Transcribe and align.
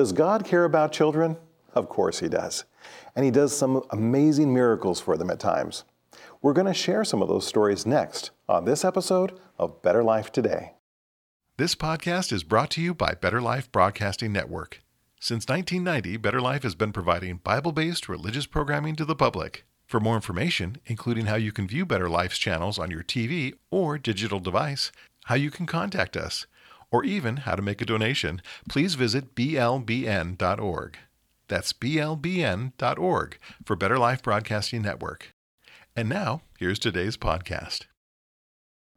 Does 0.00 0.12
God 0.12 0.46
care 0.46 0.64
about 0.64 0.92
children? 0.92 1.36
Of 1.74 1.90
course 1.90 2.20
He 2.20 2.28
does. 2.30 2.64
And 3.14 3.22
He 3.22 3.30
does 3.30 3.54
some 3.54 3.82
amazing 3.90 4.54
miracles 4.54 4.98
for 4.98 5.18
them 5.18 5.28
at 5.28 5.38
times. 5.38 5.84
We're 6.40 6.54
going 6.54 6.66
to 6.68 6.72
share 6.72 7.04
some 7.04 7.20
of 7.20 7.28
those 7.28 7.46
stories 7.46 7.84
next 7.84 8.30
on 8.48 8.64
this 8.64 8.82
episode 8.82 9.38
of 9.58 9.82
Better 9.82 10.02
Life 10.02 10.32
Today. 10.32 10.72
This 11.58 11.74
podcast 11.74 12.32
is 12.32 12.44
brought 12.44 12.70
to 12.70 12.80
you 12.80 12.94
by 12.94 13.12
Better 13.12 13.42
Life 13.42 13.70
Broadcasting 13.70 14.32
Network. 14.32 14.82
Since 15.20 15.46
1990, 15.48 16.16
Better 16.16 16.40
Life 16.40 16.62
has 16.62 16.74
been 16.74 16.94
providing 16.94 17.36
Bible 17.36 17.72
based 17.72 18.08
religious 18.08 18.46
programming 18.46 18.96
to 18.96 19.04
the 19.04 19.14
public. 19.14 19.66
For 19.86 20.00
more 20.00 20.14
information, 20.14 20.78
including 20.86 21.26
how 21.26 21.36
you 21.36 21.52
can 21.52 21.68
view 21.68 21.84
Better 21.84 22.08
Life's 22.08 22.38
channels 22.38 22.78
on 22.78 22.90
your 22.90 23.02
TV 23.02 23.52
or 23.70 23.98
digital 23.98 24.40
device, 24.40 24.92
how 25.24 25.34
you 25.34 25.50
can 25.50 25.66
contact 25.66 26.16
us, 26.16 26.46
or 26.90 27.04
even 27.04 27.38
how 27.38 27.54
to 27.54 27.62
make 27.62 27.80
a 27.80 27.86
donation, 27.86 28.42
please 28.68 28.94
visit 28.94 29.34
blbn.org. 29.34 30.98
That's 31.48 31.72
blbn.org 31.72 33.38
for 33.64 33.76
Better 33.76 33.98
Life 33.98 34.22
Broadcasting 34.22 34.82
Network. 34.82 35.34
And 35.96 36.08
now, 36.08 36.42
here's 36.58 36.78
today's 36.78 37.16
podcast. 37.16 37.86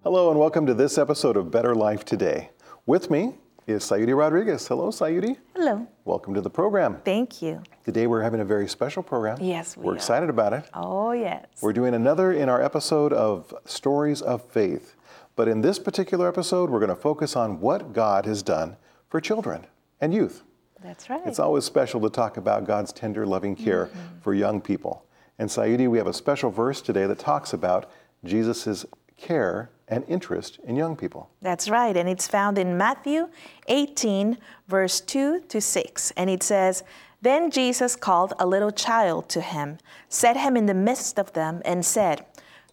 Hello, 0.03 0.29
and 0.29 0.39
welcome 0.39 0.65
to 0.67 0.73
this 0.73 0.97
episode 0.97 1.37
of 1.37 1.49
Better 1.49 1.73
Life 1.73 2.05
Today. 2.05 2.49
With 2.85 3.09
me 3.09 3.35
is 3.65 3.83
Sayuri 3.83 4.15
Rodriguez. 4.15 4.67
Hello, 4.67 4.89
Sayuri. 4.89 5.37
Hello. 5.55 5.87
Welcome 6.05 6.33
to 6.33 6.41
the 6.41 6.49
program. 6.49 6.97
Thank 7.05 7.41
you. 7.41 7.63
Today 7.85 8.05
we're 8.07 8.21
having 8.21 8.41
a 8.41 8.45
very 8.45 8.67
special 8.67 9.01
program. 9.01 9.37
Yes, 9.41 9.77
we 9.77 9.85
We're 9.85 9.93
are. 9.93 9.95
excited 9.95 10.29
about 10.29 10.53
it. 10.53 10.65
Oh, 10.73 11.13
yes. 11.13 11.45
We're 11.61 11.73
doing 11.73 11.93
another 11.93 12.31
in 12.33 12.49
our 12.49 12.61
episode 12.61 13.13
of 13.13 13.53
Stories 13.65 14.21
of 14.21 14.43
Faith. 14.43 14.95
But 15.35 15.47
in 15.47 15.61
this 15.61 15.79
particular 15.79 16.27
episode, 16.27 16.69
we're 16.69 16.79
going 16.79 16.89
to 16.89 16.95
focus 16.95 17.35
on 17.35 17.59
what 17.59 17.93
God 17.93 18.25
has 18.25 18.43
done 18.43 18.77
for 19.09 19.19
children 19.19 19.65
and 19.99 20.13
youth. 20.13 20.43
That's 20.81 21.09
right. 21.09 21.21
It's 21.25 21.39
always 21.39 21.63
special 21.63 22.01
to 22.01 22.09
talk 22.09 22.37
about 22.37 22.65
God's 22.65 22.91
tender, 22.91 23.25
loving 23.25 23.55
care 23.55 23.85
mm-hmm. 23.85 24.19
for 24.21 24.33
young 24.33 24.61
people. 24.61 25.05
And 25.39 25.49
Sayuri, 25.49 25.89
we 25.89 25.97
have 25.97 26.07
a 26.07 26.13
special 26.13 26.51
verse 26.51 26.81
today 26.81 27.07
that 27.07 27.19
talks 27.19 27.53
about 27.53 27.89
Jesus' 28.23 28.85
care 29.17 29.69
and 29.87 30.03
interest 30.07 30.59
in 30.65 30.75
young 30.75 30.95
people. 30.95 31.29
That's 31.41 31.69
right. 31.69 31.95
And 31.95 32.09
it's 32.09 32.27
found 32.27 32.57
in 32.57 32.77
Matthew 32.77 33.29
18, 33.67 34.37
verse 34.67 35.01
2 35.01 35.41
to 35.47 35.61
6. 35.61 36.11
And 36.11 36.29
it 36.29 36.43
says, 36.43 36.83
Then 37.21 37.49
Jesus 37.49 37.95
called 37.95 38.33
a 38.39 38.45
little 38.45 38.71
child 38.71 39.29
to 39.29 39.41
him, 39.41 39.77
set 40.09 40.37
him 40.37 40.57
in 40.57 40.65
the 40.65 40.73
midst 40.73 41.17
of 41.17 41.33
them, 41.33 41.61
and 41.65 41.85
said, 41.85 42.25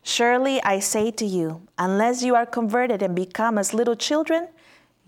Surely 0.03 0.63
I 0.63 0.81
say 0.81 1.11
to 1.13 1.25
you, 1.27 1.63
unless 1.79 2.23
you 2.23 2.35
are 2.35 2.47
converted 2.47 3.03
and 3.03 3.15
become 3.15 3.59
as 3.59 3.75
little 3.75 3.97
children, 3.97 4.49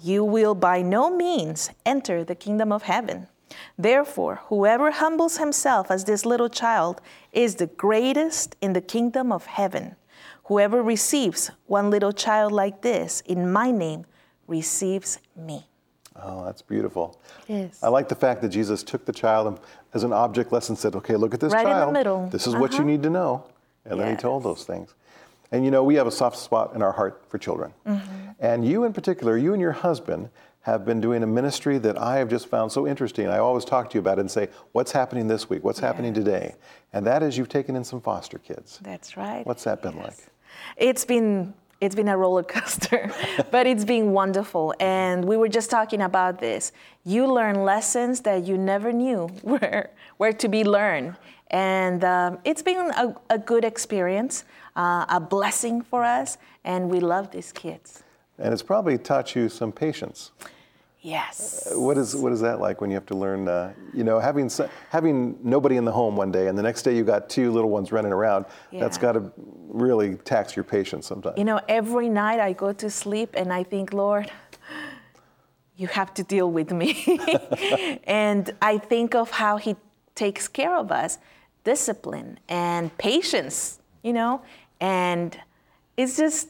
you 0.00 0.24
will 0.24 0.54
by 0.54 0.82
no 0.82 1.14
means 1.14 1.70
enter 1.86 2.24
the 2.24 2.34
kingdom 2.34 2.72
of 2.72 2.82
heaven. 2.82 3.28
Therefore, 3.78 4.40
whoever 4.46 4.90
humbles 4.90 5.38
himself 5.38 5.90
as 5.90 6.04
this 6.04 6.24
little 6.24 6.48
child 6.48 7.00
is 7.32 7.56
the 7.56 7.66
greatest 7.66 8.56
in 8.60 8.72
the 8.72 8.80
kingdom 8.80 9.30
of 9.32 9.46
heaven. 9.46 9.96
Whoever 10.44 10.82
receives 10.82 11.50
one 11.66 11.90
little 11.90 12.12
child 12.12 12.52
like 12.52 12.82
this 12.82 13.20
in 13.26 13.50
my 13.52 13.70
name 13.70 14.04
receives 14.46 15.18
me. 15.36 15.66
Oh, 16.16 16.44
that's 16.44 16.60
beautiful. 16.62 17.18
It 17.48 17.54
is. 17.54 17.82
I 17.82 17.88
like 17.88 18.08
the 18.08 18.14
fact 18.14 18.42
that 18.42 18.50
Jesus 18.50 18.82
took 18.82 19.04
the 19.06 19.12
child 19.12 19.60
as 19.94 20.04
an 20.04 20.12
object 20.12 20.52
lesson 20.52 20.76
said, 20.76 20.94
okay, 20.96 21.16
look 21.16 21.32
at 21.32 21.40
this 21.40 21.52
Right 21.52 21.64
in 21.66 21.72
the 21.72 21.76
child. 21.78 21.92
middle. 21.92 22.26
This 22.28 22.46
is 22.46 22.54
what 22.54 22.72
you 22.72 22.78
Uh-huh. 22.80 22.86
need 22.88 23.02
to 23.02 23.10
know. 23.10 23.44
And 23.84 24.00
then 24.00 24.10
he 24.10 24.16
told 24.16 24.42
those 24.42 24.64
things. 24.64 24.94
And 25.50 25.64
you 25.64 25.70
know, 25.70 25.84
we 25.84 25.96
have 25.96 26.06
a 26.06 26.12
soft 26.12 26.38
spot 26.38 26.74
in 26.74 26.82
our 26.82 26.92
heart 26.92 27.24
for 27.28 27.38
children. 27.38 27.72
Mm-hmm. 27.86 28.30
And 28.40 28.66
you 28.66 28.84
in 28.84 28.92
particular, 28.92 29.36
you 29.36 29.52
and 29.52 29.60
your 29.60 29.72
husband 29.72 30.30
have 30.62 30.84
been 30.84 31.00
doing 31.00 31.22
a 31.22 31.26
ministry 31.26 31.76
that 31.78 31.98
I 31.98 32.18
have 32.18 32.28
just 32.30 32.46
found 32.46 32.70
so 32.70 32.86
interesting. 32.86 33.26
I 33.26 33.38
always 33.38 33.64
talk 33.64 33.90
to 33.90 33.94
you 33.94 34.00
about 34.00 34.18
it 34.18 34.22
and 34.22 34.30
say, 34.30 34.48
what's 34.70 34.92
happening 34.92 35.26
this 35.26 35.50
week? 35.50 35.64
What's 35.64 35.80
happening 35.80 36.14
today? 36.14 36.54
And 36.92 37.04
that 37.06 37.22
is 37.22 37.36
you've 37.36 37.48
taken 37.48 37.74
in 37.74 37.82
some 37.84 38.00
foster 38.00 38.38
kids. 38.38 38.78
That's 38.82 39.16
right. 39.16 39.44
What's 39.44 39.64
that 39.64 39.82
been 39.82 39.96
Yes. 39.96 40.04
like? 40.04 40.16
It's 40.76 41.04
been 41.04 41.54
it's 41.82 41.96
been 41.96 42.08
a 42.08 42.16
roller 42.16 42.44
coaster, 42.44 43.10
but 43.50 43.66
it's 43.66 43.84
been 43.84 44.12
wonderful. 44.12 44.72
And 44.78 45.24
we 45.24 45.36
were 45.36 45.48
just 45.48 45.68
talking 45.68 46.00
about 46.00 46.38
this. 46.38 46.70
You 47.04 47.26
learn 47.26 47.64
lessons 47.64 48.20
that 48.20 48.46
you 48.46 48.56
never 48.56 48.92
knew 48.92 49.28
were 49.42 49.90
were 50.18 50.32
to 50.32 50.48
be 50.48 50.62
learned, 50.62 51.16
and 51.50 52.04
um, 52.04 52.38
it's 52.44 52.62
been 52.62 52.92
a, 52.96 53.14
a 53.30 53.38
good 53.38 53.64
experience, 53.64 54.44
uh, 54.76 55.04
a 55.08 55.18
blessing 55.18 55.82
for 55.82 56.04
us, 56.04 56.38
and 56.64 56.88
we 56.88 57.00
love 57.00 57.32
these 57.32 57.50
kids. 57.50 58.04
And 58.38 58.52
it's 58.52 58.62
probably 58.62 58.96
taught 58.96 59.34
you 59.34 59.48
some 59.48 59.72
patience. 59.72 60.30
Yes. 61.02 61.66
What 61.72 61.98
is 61.98 62.14
what 62.14 62.32
is 62.32 62.40
that 62.42 62.60
like 62.60 62.80
when 62.80 62.88
you 62.88 62.94
have 62.94 63.06
to 63.06 63.16
learn? 63.16 63.48
Uh, 63.48 63.72
you 63.92 64.04
know, 64.04 64.20
having 64.20 64.48
having 64.88 65.36
nobody 65.42 65.76
in 65.76 65.84
the 65.84 65.90
home 65.90 66.14
one 66.14 66.30
day, 66.30 66.46
and 66.46 66.56
the 66.56 66.62
next 66.62 66.82
day 66.82 66.96
you 66.96 67.02
got 67.02 67.28
two 67.28 67.50
little 67.50 67.70
ones 67.70 67.90
running 67.90 68.12
around. 68.12 68.46
That's 68.72 68.98
got 68.98 69.12
to 69.12 69.32
really 69.36 70.14
tax 70.16 70.54
your 70.54 70.64
patience 70.64 71.08
sometimes. 71.08 71.36
You 71.38 71.44
know, 71.44 71.60
every 71.68 72.08
night 72.08 72.38
I 72.38 72.52
go 72.52 72.72
to 72.74 72.88
sleep 72.88 73.30
and 73.34 73.52
I 73.52 73.64
think, 73.64 73.92
Lord, 73.92 74.30
you 75.76 75.88
have 75.88 76.14
to 76.14 76.22
deal 76.22 76.48
with 76.50 76.70
me. 76.70 77.18
and 78.04 78.54
I 78.62 78.78
think 78.78 79.16
of 79.16 79.32
how 79.32 79.56
He 79.56 79.74
takes 80.14 80.46
care 80.46 80.76
of 80.76 80.92
us 80.92 81.18
discipline 81.64 82.38
and 82.48 82.96
patience, 82.98 83.80
you 84.02 84.12
know, 84.12 84.42
and 84.80 85.36
it's 85.96 86.16
just 86.16 86.48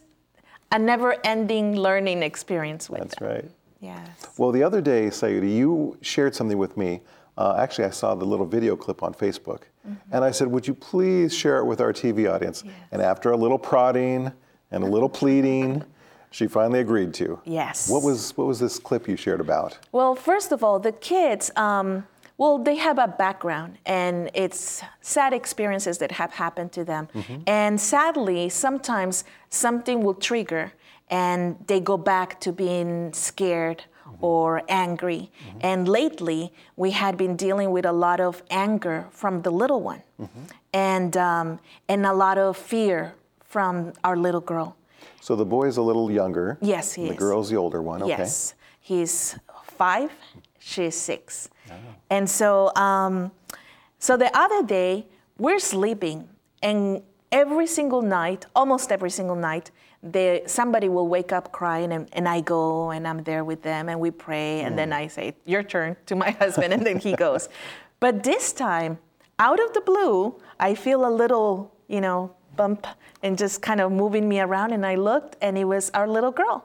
a 0.71 0.79
never 0.79 1.17
ending 1.25 1.77
learning 1.77 2.23
experience 2.23 2.91
with 2.91 3.01
That's 3.01 3.19
them. 3.19 3.29
right. 3.29 3.51
Yes. 3.82 4.09
Well, 4.38 4.53
the 4.53 4.62
other 4.62 4.81
day, 4.81 5.06
Sayuri, 5.09 5.53
you 5.54 5.98
shared 6.00 6.34
something 6.34 6.56
with 6.56 6.76
me. 6.76 7.03
Uh, 7.37 7.56
actually, 7.59 7.84
I 7.87 7.91
saw 7.91 8.15
the 8.15 8.25
little 8.25 8.47
video 8.47 8.76
clip 8.76 9.03
on 9.03 9.12
Facebook, 9.12 9.62
Mm-hmm. 9.82 10.15
and 10.15 10.25
I 10.25 10.31
said, 10.31 10.47
"Would 10.47 10.69
you 10.69 10.75
please 10.75 11.34
share 11.34 11.59
it 11.59 11.65
with 11.65 11.81
our 11.81 11.92
TV 11.92 12.32
audience?" 12.32 12.62
And 12.92 13.03
after 13.03 13.32
a 13.32 13.37
little 13.37 13.59
prodding 13.59 14.31
and 14.71 14.84
a 14.84 14.87
little 14.87 15.09
pleading, 15.09 15.82
she 16.31 16.47
finally 16.47 16.78
agreed 16.78 17.12
to. 17.15 17.41
Yes. 17.44 17.91
What 17.91 18.04
was 18.04 18.37
what 18.37 18.47
was 18.47 18.60
this 18.60 18.78
clip 18.78 19.09
you 19.09 19.16
shared 19.16 19.41
about? 19.41 19.78
Well, 19.91 20.15
first 20.15 20.53
of 20.53 20.62
all, 20.62 20.78
the 20.78 20.92
kids, 20.92 21.50
um, 21.56 22.06
well, 22.38 22.59
they 22.59 22.76
have 22.76 22.98
a 22.98 23.09
background 23.09 23.78
and 23.84 24.31
it's 24.34 24.82
sad 25.00 25.32
experiences 25.32 25.98
that 25.98 26.12
have 26.12 26.32
happened 26.34 26.71
to 26.72 26.84
them. 26.84 27.09
And 27.48 27.81
sadly, 27.81 28.48
sometimes 28.50 29.25
something 29.50 30.03
will 30.04 30.15
trigger 30.15 30.72
and 31.12 31.56
they 31.69 31.78
go 31.78 31.97
back 31.99 32.41
to 32.41 32.50
being 32.53 33.12
scared 33.12 33.84
or 34.21 34.62
angry. 34.69 35.31
And 35.61 35.87
lately, 35.87 36.53
we 36.77 36.91
had 36.93 37.17
been 37.17 37.37
dealing 37.37 37.71
with 37.71 37.84
a 37.84 37.93
lot 37.93 38.19
of 38.21 38.43
anger 38.50 39.06
from 39.11 39.43
the 39.43 39.51
little 39.51 39.81
one 39.83 40.03
and, 40.72 41.17
um, 41.17 41.59
and 41.89 42.06
a 42.06 42.12
lot 42.15 42.39
of 42.39 42.56
fear 42.56 43.15
from 43.45 43.93
our 44.03 44.17
little 44.17 44.41
girl. 44.41 44.75
So 45.21 45.37
the 45.37 45.45
boy 45.45 45.67
is 45.69 45.77
a 45.77 45.83
little 45.83 46.11
younger. 46.11 46.56
Yes, 46.61 46.95
he 46.95 47.06
The 47.09 47.12
is. 47.12 47.19
girl's 47.19 47.51
the 47.51 47.56
older 47.56 47.83
one. 47.83 48.03
Okay. 48.03 48.11
Yes, 48.19 48.55
he's 48.81 49.37
five, 49.65 50.11
she's 50.59 50.97
six. 50.97 51.49
Oh. 51.71 51.75
And 52.11 52.28
so, 52.28 52.72
um, 52.75 53.31
so 53.99 54.17
the 54.17 54.31
other 54.37 54.62
day, 54.65 55.06
we're 55.39 55.61
sleeping, 55.61 56.28
and 56.62 57.03
every 57.31 57.67
single 57.67 58.03
night, 58.03 58.47
almost 58.55 58.91
every 58.93 59.11
single 59.11 59.37
night, 59.37 59.71
they, 60.03 60.43
somebody 60.47 60.89
will 60.89 61.07
wake 61.09 61.33
up 61.33 61.53
crying, 61.53 61.93
and, 61.93 62.09
and 62.13 62.29
I 62.29 62.41
go 62.41 62.91
and 62.91 63.07
I'm 63.07 63.23
there 63.23 63.45
with 63.45 63.63
them, 63.63 63.89
and 63.89 64.01
we 64.01 64.11
pray, 64.11 64.61
and 64.63 64.73
Mm. 64.75 64.77
then 64.77 64.93
I 64.93 65.07
say, 65.07 65.35
Your 65.45 65.63
turn 65.63 65.97
to 66.07 66.17
my 66.17 66.31
husband, 66.43 66.73
and 66.73 66.85
then 66.85 66.99
he 66.99 67.15
goes. 67.15 67.49
But 68.01 68.23
this 68.25 68.53
time, 68.53 68.99
out 69.39 69.61
of 69.61 69.73
the 69.75 69.81
blue, 69.81 70.35
I 70.59 70.75
feel 70.75 71.07
a 71.07 71.11
little, 71.11 71.73
you 71.89 72.01
know, 72.01 72.35
bump 72.57 72.87
and 73.23 73.39
just 73.39 73.63
kind 73.63 73.81
of 73.81 73.93
moving 73.93 74.29
me 74.29 74.41
around, 74.41 74.73
and 74.73 74.85
I 74.85 74.97
looked, 74.97 75.37
and 75.41 75.57
it 75.57 75.65
was 75.65 75.91
our 75.95 76.09
little 76.09 76.33
girl. 76.33 76.65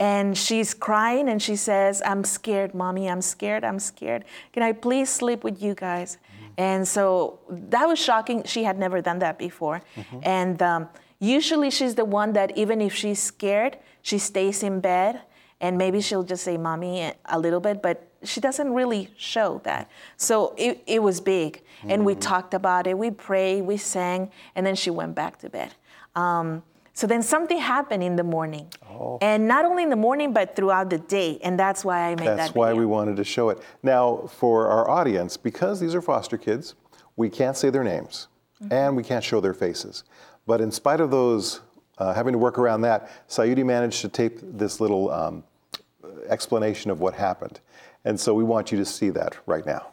And 0.00 0.36
she's 0.36 0.72
crying 0.72 1.28
and 1.28 1.40
she 1.42 1.56
says, 1.56 2.00
I'm 2.06 2.24
scared, 2.24 2.74
mommy, 2.74 3.08
I'm 3.08 3.20
scared, 3.20 3.64
I'm 3.64 3.78
scared. 3.78 4.24
Can 4.52 4.62
I 4.62 4.72
please 4.72 5.10
sleep 5.10 5.44
with 5.44 5.62
you 5.62 5.74
guys? 5.74 6.16
And 6.56 6.88
so 6.88 7.38
that 7.48 7.86
was 7.86 7.98
shocking. 7.98 8.42
She 8.44 8.64
had 8.64 8.78
never 8.78 9.00
done 9.02 9.18
that 9.20 9.38
before. 9.38 9.82
And 10.22 10.60
um, 10.62 10.88
usually 11.20 11.70
she's 11.70 11.94
the 11.94 12.04
one 12.04 12.32
that, 12.32 12.56
even 12.56 12.80
if 12.80 12.94
she's 12.94 13.20
scared, 13.20 13.78
she 14.02 14.18
stays 14.18 14.62
in 14.62 14.80
bed 14.80 15.20
and 15.60 15.76
maybe 15.76 16.00
she'll 16.00 16.24
just 16.24 16.42
say, 16.42 16.56
mommy, 16.56 17.12
a 17.26 17.38
little 17.38 17.60
bit, 17.60 17.82
but 17.82 18.08
she 18.24 18.40
doesn't 18.40 18.72
really 18.72 19.10
show 19.16 19.60
that. 19.64 19.90
So 20.16 20.54
it, 20.56 20.82
it 20.86 21.02
was 21.02 21.20
big. 21.20 21.62
And 21.86 22.04
we 22.04 22.14
talked 22.14 22.52
about 22.52 22.86
it, 22.86 22.98
we 22.98 23.10
prayed, 23.10 23.62
we 23.62 23.76
sang, 23.78 24.30
and 24.54 24.66
then 24.66 24.74
she 24.74 24.90
went 24.90 25.14
back 25.14 25.38
to 25.38 25.48
bed. 25.48 25.74
Um, 26.14 26.62
so 26.92 27.06
then 27.06 27.22
something 27.22 27.56
happened 27.56 28.02
in 28.02 28.16
the 28.16 28.24
morning. 28.24 28.66
And 29.22 29.48
not 29.48 29.64
only 29.64 29.82
in 29.82 29.88
the 29.88 29.96
morning, 29.96 30.34
but 30.34 30.56
throughout 30.56 30.90
the 30.90 30.98
day. 30.98 31.38
And 31.42 31.58
that's 31.58 31.82
why 31.82 32.00
I 32.00 32.10
made 32.10 32.18
That's 32.18 32.28
that 32.28 32.36
That's 32.36 32.54
why 32.54 32.74
we 32.74 32.84
wanted 32.84 33.16
to 33.16 33.24
show 33.24 33.48
it. 33.48 33.58
Now, 33.82 34.26
for 34.28 34.66
our 34.66 34.90
audience, 34.90 35.38
because 35.38 35.80
these 35.80 35.94
are 35.94 36.02
foster 36.02 36.36
kids, 36.36 36.74
we 37.16 37.30
can't 37.30 37.56
say 37.56 37.70
their 37.70 37.84
names 37.84 38.28
Mm-hmm. 38.62 38.74
and 38.74 38.94
we 38.94 39.02
can't 39.02 39.24
show 39.24 39.40
their 39.40 39.54
faces. 39.54 40.04
But 40.50 40.60
in 40.60 40.72
spite 40.72 40.98
of 40.98 41.12
those, 41.12 41.60
uh, 41.98 42.12
having 42.12 42.32
to 42.32 42.38
work 42.38 42.58
around 42.58 42.80
that, 42.80 43.08
Sayuri 43.28 43.64
managed 43.64 44.00
to 44.00 44.08
tape 44.08 44.40
this 44.42 44.80
little 44.80 45.08
um, 45.12 45.44
explanation 46.26 46.90
of 46.90 46.98
what 46.98 47.14
happened. 47.14 47.60
And 48.04 48.18
so 48.18 48.34
we 48.34 48.42
want 48.42 48.72
you 48.72 48.78
to 48.78 48.84
see 48.84 49.10
that 49.10 49.36
right 49.46 49.64
now. 49.64 49.92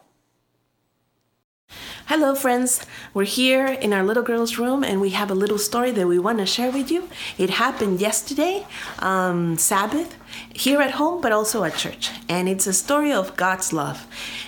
Hello, 2.06 2.34
friends. 2.34 2.84
We're 3.14 3.22
here 3.22 3.66
in 3.66 3.92
our 3.92 4.02
little 4.02 4.24
girl's 4.24 4.58
room 4.58 4.82
and 4.82 5.00
we 5.00 5.10
have 5.10 5.30
a 5.30 5.34
little 5.34 5.58
story 5.58 5.92
that 5.92 6.08
we 6.08 6.18
want 6.18 6.38
to 6.38 6.46
share 6.46 6.72
with 6.72 6.90
you. 6.90 7.08
It 7.36 7.50
happened 7.50 8.00
yesterday, 8.00 8.66
um, 8.98 9.58
Sabbath, 9.58 10.16
here 10.52 10.80
at 10.80 10.92
home, 10.92 11.20
but 11.20 11.32
also 11.32 11.64
at 11.64 11.76
church. 11.76 12.10
And 12.28 12.48
it's 12.48 12.66
a 12.66 12.72
story 12.72 13.12
of 13.12 13.36
God's 13.36 13.72
love. 13.72 14.06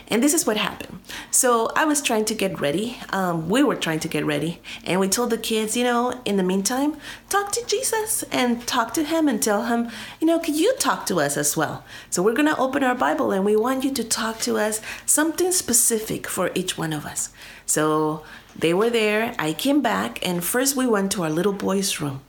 And 0.08 0.22
this 0.22 0.34
is 0.34 0.46
what 0.46 0.56
happened. 0.56 1.00
So 1.30 1.70
I 1.76 1.84
was 1.84 2.02
trying 2.02 2.24
to 2.26 2.34
get 2.34 2.60
ready. 2.60 2.98
Um, 3.10 3.48
we 3.48 3.62
were 3.62 3.76
trying 3.76 4.00
to 4.00 4.08
get 4.08 4.26
ready. 4.26 4.60
And 4.84 5.00
we 5.00 5.08
told 5.08 5.30
the 5.30 5.38
kids, 5.38 5.76
you 5.76 5.84
know, 5.84 6.20
in 6.24 6.36
the 6.36 6.42
meantime, 6.42 6.96
talk 7.28 7.52
to 7.52 7.64
Jesus 7.66 8.24
and 8.24 8.66
talk 8.66 8.92
to 8.94 9.04
him 9.04 9.28
and 9.28 9.42
tell 9.42 9.66
him, 9.66 9.90
you 10.20 10.26
know, 10.26 10.38
could 10.38 10.56
you 10.56 10.74
talk 10.78 11.06
to 11.06 11.20
us 11.20 11.36
as 11.36 11.56
well? 11.56 11.84
So 12.10 12.22
we're 12.22 12.34
going 12.34 12.52
to 12.52 12.58
open 12.58 12.82
our 12.82 12.94
Bible 12.94 13.30
and 13.30 13.44
we 13.44 13.56
want 13.56 13.84
you 13.84 13.92
to 13.92 14.04
talk 14.04 14.40
to 14.40 14.56
us 14.56 14.80
something 15.06 15.52
specific 15.52 16.26
for 16.26 16.50
each 16.54 16.76
one 16.76 16.92
of 16.92 17.06
us. 17.06 17.30
So 17.66 18.24
they 18.56 18.74
were 18.74 18.90
there. 18.90 19.34
I 19.38 19.52
came 19.52 19.80
back, 19.80 20.26
and 20.26 20.42
first 20.42 20.76
we 20.76 20.86
went 20.86 21.12
to 21.12 21.22
our 21.22 21.30
little 21.30 21.52
boy's 21.52 22.00
room. 22.00 22.20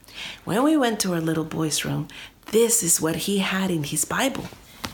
When 0.45 0.63
we 0.63 0.77
went 0.77 0.99
to 1.01 1.13
our 1.13 1.21
little 1.21 1.43
boy's 1.43 1.83
room, 1.83 2.07
this 2.51 2.83
is 2.83 3.01
what 3.01 3.15
he 3.15 3.39
had 3.39 3.71
in 3.71 3.83
his 3.83 4.05
Bible 4.05 4.45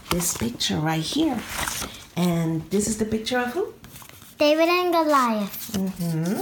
this 0.09 0.37
picture 0.37 0.77
right 0.77 1.01
here. 1.01 1.39
And 2.15 2.69
this 2.69 2.87
is 2.87 2.97
the 2.97 3.05
picture 3.05 3.39
of 3.39 3.47
who? 3.49 3.73
David 4.37 4.69
and 4.69 4.93
Goliath. 4.93 5.73
Mm-hmm. 5.73 6.41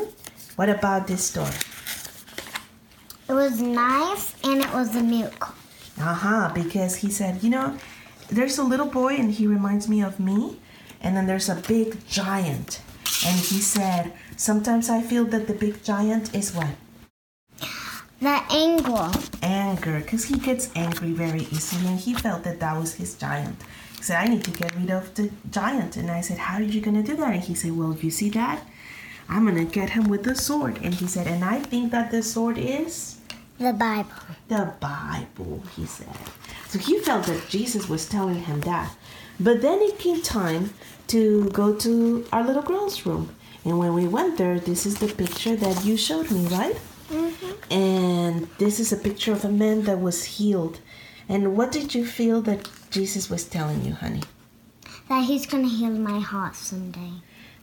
What 0.56 0.70
about 0.70 1.08
this 1.08 1.24
story? 1.24 1.52
It 3.28 3.34
was 3.34 3.60
nice 3.60 4.36
and 4.44 4.62
it 4.62 4.72
was 4.74 4.96
a 4.96 5.04
miracle. 5.04 5.54
Uh 6.00 6.14
huh, 6.14 6.52
because 6.54 6.98
he 6.98 7.10
said, 7.10 7.42
you 7.42 7.50
know, 7.50 7.78
there's 8.30 8.58
a 8.58 8.64
little 8.64 8.86
boy 8.86 9.16
and 9.16 9.32
he 9.32 9.48
reminds 9.48 9.88
me 9.88 10.02
of 10.02 10.20
me, 10.20 10.60
and 11.02 11.16
then 11.16 11.26
there's 11.26 11.50
a 11.50 11.56
big 11.56 12.06
giant. 12.08 12.82
And 13.26 13.40
he 13.40 13.60
said, 13.62 14.14
sometimes 14.36 14.90
I 14.90 15.02
feel 15.02 15.26
that 15.26 15.48
the 15.48 15.54
big 15.54 15.84
giant 15.84 16.36
is 16.36 16.54
what? 16.54 16.76
The 18.22 18.42
anger. 18.50 19.12
Anger, 19.42 20.00
because 20.00 20.26
he 20.26 20.38
gets 20.40 20.70
angry 20.76 21.12
very 21.12 21.42
easily, 21.42 21.88
and 21.88 22.00
he 22.00 22.14
felt 22.14 22.44
that 22.44 22.60
that 22.60 22.78
was 22.80 22.94
his 22.96 23.14
giant. 23.16 23.58
He 23.98 24.04
said, 24.04 24.18
I 24.24 24.28
need 24.28 24.44
to 24.46 24.52
get 24.52 24.76
rid 24.76 24.90
of 24.90 25.14
the 25.16 25.30
giant. 25.52 25.98
And 25.98 26.10
I 26.10 26.22
said, 26.22 26.38
How 26.38 26.56
are 26.58 26.62
you 26.62 26.82
going 26.82 26.96
to 26.96 27.04
do 27.04 27.16
that? 27.18 27.34
And 27.34 27.44
he 27.44 27.54
said, 27.56 27.72
Well, 27.78 27.96
you 27.96 28.10
see 28.12 28.30
that? 28.32 28.62
I'm 29.28 29.44
going 29.46 29.58
to 29.58 29.72
get 29.72 29.90
him 29.92 30.08
with 30.08 30.24
the 30.24 30.36
sword. 30.36 30.80
And 30.84 30.94
he 30.94 31.08
said, 31.08 31.28
And 31.28 31.44
I 31.44 31.60
think 31.60 31.92
that 31.92 32.12
the 32.12 32.22
sword 32.24 32.58
is 32.58 33.18
The 33.60 33.74
Bible. 33.74 34.10
the 34.48 34.74
Bible, 34.80 35.64
he 35.76 35.86
said. 35.86 36.16
So 36.68 36.80
he 36.80 37.00
felt 37.00 37.26
that 37.26 37.48
Jesus 37.50 37.90
was 37.90 38.08
telling 38.08 38.42
him 38.42 38.62
that. 38.62 38.96
But 39.40 39.62
then 39.62 39.80
it 39.82 40.00
came 40.00 40.22
time 40.22 40.74
to 41.08 41.50
go 41.50 41.74
to 41.76 42.26
our 42.32 42.44
little 42.44 42.62
girl's 42.62 43.06
room. 43.06 43.36
And 43.66 43.78
when 43.80 43.94
we 43.94 44.08
went 44.08 44.38
there, 44.38 44.60
this 44.60 44.86
is 44.86 45.00
the 45.00 45.08
picture 45.08 45.56
that 45.56 45.84
you 45.84 45.98
showed 45.98 46.32
me, 46.32 46.46
right? 46.48 46.78
Mm-hmm. 47.10 47.74
And 47.74 48.48
this 48.58 48.80
is 48.80 48.92
a 48.92 48.98
picture 48.98 49.32
of 49.32 49.46
a 49.46 49.50
man 49.50 49.84
that 49.84 50.00
was 50.02 50.24
healed. 50.24 50.80
And 51.30 51.56
what 51.58 51.72
did 51.72 51.94
you 51.96 52.06
feel 52.06 52.42
that 52.44 52.70
Jesus 52.92 53.30
was 53.30 53.44
telling 53.46 53.84
you, 53.84 53.94
honey? 53.94 54.22
That 55.10 55.26
he's 55.26 55.46
gonna 55.46 55.68
heal 55.68 55.92
my 55.92 56.20
heart 56.20 56.56
someday. 56.56 57.12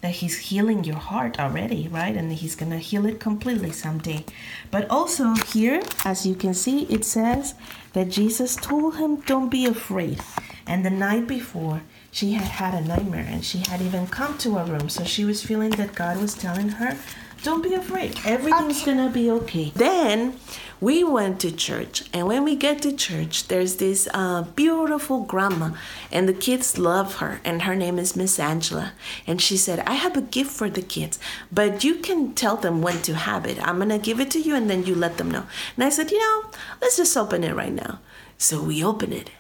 that 0.00 0.10
he's 0.14 0.36
healing 0.50 0.82
your 0.82 0.96
heart 0.96 1.38
already, 1.38 1.86
right? 1.86 2.16
And 2.16 2.32
he's 2.32 2.56
gonna 2.56 2.78
heal 2.78 3.06
it 3.06 3.20
completely 3.20 3.70
someday. 3.70 4.24
But 4.70 4.90
also 4.90 5.34
here, 5.34 5.80
as 6.04 6.26
you 6.26 6.34
can 6.34 6.54
see, 6.54 6.82
it 6.86 7.04
says 7.04 7.54
that 7.92 8.08
Jesus 8.10 8.56
told 8.56 8.96
him, 8.96 9.20
Don't 9.20 9.48
be 9.48 9.64
afraid. 9.64 10.18
And 10.66 10.84
the 10.84 10.90
night 10.90 11.28
before, 11.28 11.82
she 12.10 12.32
had 12.32 12.48
had 12.48 12.74
a 12.74 12.86
nightmare 12.86 13.26
and 13.28 13.44
she 13.44 13.58
had 13.58 13.80
even 13.80 14.06
come 14.08 14.36
to 14.38 14.56
her 14.56 14.64
room. 14.64 14.88
So 14.88 15.04
she 15.04 15.24
was 15.24 15.42
feeling 15.44 15.70
that 15.72 15.94
God 15.94 16.20
was 16.20 16.34
telling 16.34 16.70
her, 16.70 16.98
Don't 17.42 17.62
be 17.62 17.74
afraid. 17.74 18.20
Everything's 18.24 18.84
gonna 18.84 19.10
be 19.10 19.28
okay. 19.30 19.72
Then 19.74 20.38
we 20.80 21.02
went 21.02 21.40
to 21.40 21.50
church, 21.50 22.04
and 22.12 22.28
when 22.28 22.44
we 22.44 22.54
get 22.54 22.82
to 22.82 22.92
church, 22.92 23.48
there's 23.48 23.76
this 23.76 24.08
uh, 24.14 24.42
beautiful 24.42 25.24
grandma, 25.24 25.70
and 26.12 26.28
the 26.28 26.34
kids 26.34 26.78
love 26.78 27.16
her, 27.16 27.40
and 27.44 27.62
her 27.62 27.74
name 27.74 27.98
is 27.98 28.14
Miss 28.14 28.38
Angela. 28.38 28.92
And 29.26 29.40
she 29.40 29.56
said, 29.56 29.80
I 29.80 29.94
have 29.94 30.16
a 30.16 30.22
gift 30.22 30.52
for 30.52 30.70
the 30.70 30.82
kids, 30.82 31.18
but 31.50 31.82
you 31.82 31.96
can 31.96 32.34
tell 32.34 32.56
them 32.56 32.80
when 32.80 33.02
to 33.02 33.14
have 33.14 33.44
it. 33.44 33.58
I'm 33.66 33.78
gonna 33.78 33.98
give 33.98 34.20
it 34.20 34.30
to 34.32 34.40
you, 34.40 34.54
and 34.54 34.70
then 34.70 34.86
you 34.86 34.94
let 34.94 35.18
them 35.18 35.30
know. 35.30 35.46
And 35.76 35.84
I 35.84 35.88
said, 35.88 36.12
You 36.12 36.20
know, 36.20 36.50
let's 36.80 36.96
just 36.96 37.16
open 37.16 37.42
it 37.42 37.56
right 37.56 37.72
now. 37.72 37.98
So 38.38 38.62
we 38.62 38.84
open 38.84 39.12
it. 39.12 39.30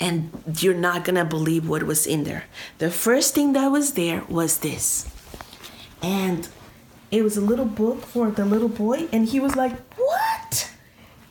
And 0.00 0.30
you're 0.58 0.74
not 0.74 1.04
gonna 1.04 1.24
believe 1.24 1.68
what 1.68 1.84
was 1.84 2.08
in 2.08 2.24
there. 2.24 2.44
The 2.78 2.90
first 2.90 3.34
thing 3.34 3.52
that 3.52 3.68
was 3.68 3.92
there 3.92 4.24
was 4.28 4.58
this. 4.58 5.08
And 6.02 6.48
it 7.12 7.22
was 7.22 7.36
a 7.36 7.42
little 7.42 7.66
book 7.66 8.00
for 8.00 8.30
the 8.30 8.44
little 8.44 8.70
boy, 8.70 9.06
and 9.12 9.28
he 9.28 9.38
was 9.38 9.54
like, 9.54 9.78
What? 9.96 10.70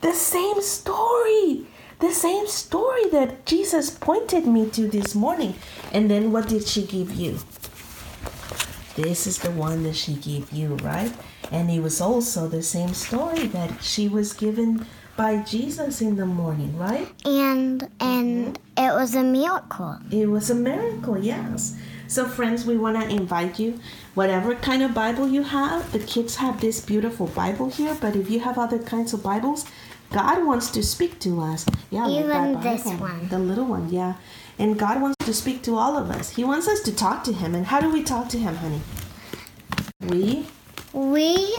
The 0.02 0.14
same 0.14 0.62
story. 0.62 1.66
The 2.00 2.12
same 2.12 2.48
story 2.48 3.10
that 3.10 3.46
Jesus 3.46 3.90
pointed 3.90 4.48
me 4.48 4.70
to 4.72 4.88
this 4.88 5.14
morning. 5.14 5.56
And 5.92 6.10
then 6.10 6.32
what 6.32 6.48
did 6.48 6.68
she 6.68 6.84
give 6.84 7.14
you? 7.14 7.38
This 8.96 9.28
is 9.28 9.38
the 9.38 9.52
one 9.52 9.84
that 9.84 9.96
she 9.96 10.14
gave 10.16 10.52
you, 10.52 10.76
right? 10.78 11.14
And 11.52 11.70
it 11.70 11.82
was 11.82 12.02
also 12.02 12.48
the 12.48 12.64
same 12.64 12.94
story 12.94 13.48
that 13.48 13.84
she 13.84 14.08
was 14.08 14.34
given 14.34 14.86
by 15.16 15.44
Jesus 15.44 16.02
in 16.02 16.16
the 16.16 16.26
morning, 16.26 16.76
right? 16.78 17.08
And 17.26 17.84
and 18.00 18.58
mm-hmm. 18.58 18.84
it 18.84 18.94
was 18.94 19.14
a 19.16 19.24
miracle. 19.24 20.00
It 20.10 20.28
was 20.28 20.50
a 20.50 20.56
miracle, 20.56 21.18
yes. 21.18 21.78
So, 22.12 22.28
friends, 22.28 22.66
we 22.66 22.76
want 22.76 23.00
to 23.00 23.08
invite 23.08 23.58
you, 23.58 23.80
whatever 24.16 24.54
kind 24.56 24.84
of 24.84 24.94
Bible 24.94 25.30
you 25.30 25.44
have, 25.44 25.94
the 25.94 26.00
kids 26.00 26.36
have 26.36 26.60
this 26.60 26.82
beautiful 26.82 27.28
Bible 27.28 27.70
here, 27.70 27.96
but 28.02 28.18
if 28.18 28.30
you 28.30 28.42
have 28.42 28.58
other 28.58 28.80
kinds 28.80 29.14
of 29.14 29.24
Bibles, 29.24 29.66
God 30.12 30.46
wants 30.46 30.70
to 30.72 30.84
speak 30.84 31.20
to 31.20 31.40
us. 31.40 31.66
Yeah, 31.90 32.08
like 32.08 32.26
Even 32.26 32.54
that 32.56 32.64
this 32.64 32.86
one. 33.00 33.30
The 33.30 33.40
little 33.40 33.64
one, 33.64 33.88
yeah. 33.88 34.16
And 34.60 34.78
God 34.78 35.02
wants 35.02 35.26
to 35.26 35.34
speak 35.34 35.62
to 35.62 35.78
all 35.78 35.98
of 35.98 36.12
us. 36.12 36.32
He 36.32 36.44
wants 36.44 36.68
us 36.68 36.82
to 36.82 36.94
talk 36.94 37.24
to 37.24 37.32
Him. 37.32 37.56
And 37.56 37.68
how 37.68 37.80
do 37.80 37.90
we 37.90 38.04
talk 38.04 38.28
to 38.28 38.38
Him, 38.38 38.58
honey? 38.58 38.82
We. 40.02 40.48
We 40.92 41.56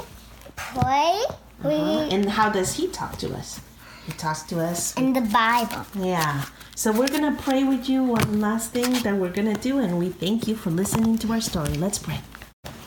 pray. 0.54 1.24
We 1.64 1.74
uh-huh. 1.76 2.08
And 2.12 2.28
how 2.28 2.50
does 2.50 2.74
He 2.74 2.88
talk 2.88 3.16
to 3.20 3.34
us? 3.34 3.58
He 4.06 4.12
talks 4.12 4.42
to 4.44 4.60
us 4.60 4.94
in 4.96 5.12
the 5.12 5.20
Bible. 5.20 5.86
Yeah. 5.96 6.44
So 6.74 6.90
we're 6.92 7.08
going 7.08 7.34
to 7.34 7.40
pray 7.42 7.64
with 7.64 7.88
you 7.88 8.02
one 8.02 8.40
last 8.40 8.72
thing 8.72 8.92
that 9.02 9.14
we're 9.14 9.30
going 9.32 9.52
to 9.54 9.60
do, 9.60 9.78
and 9.78 9.98
we 9.98 10.08
thank 10.08 10.48
you 10.48 10.56
for 10.56 10.70
listening 10.70 11.18
to 11.18 11.32
our 11.32 11.40
story. 11.40 11.74
Let's 11.74 11.98
pray. 11.98 12.20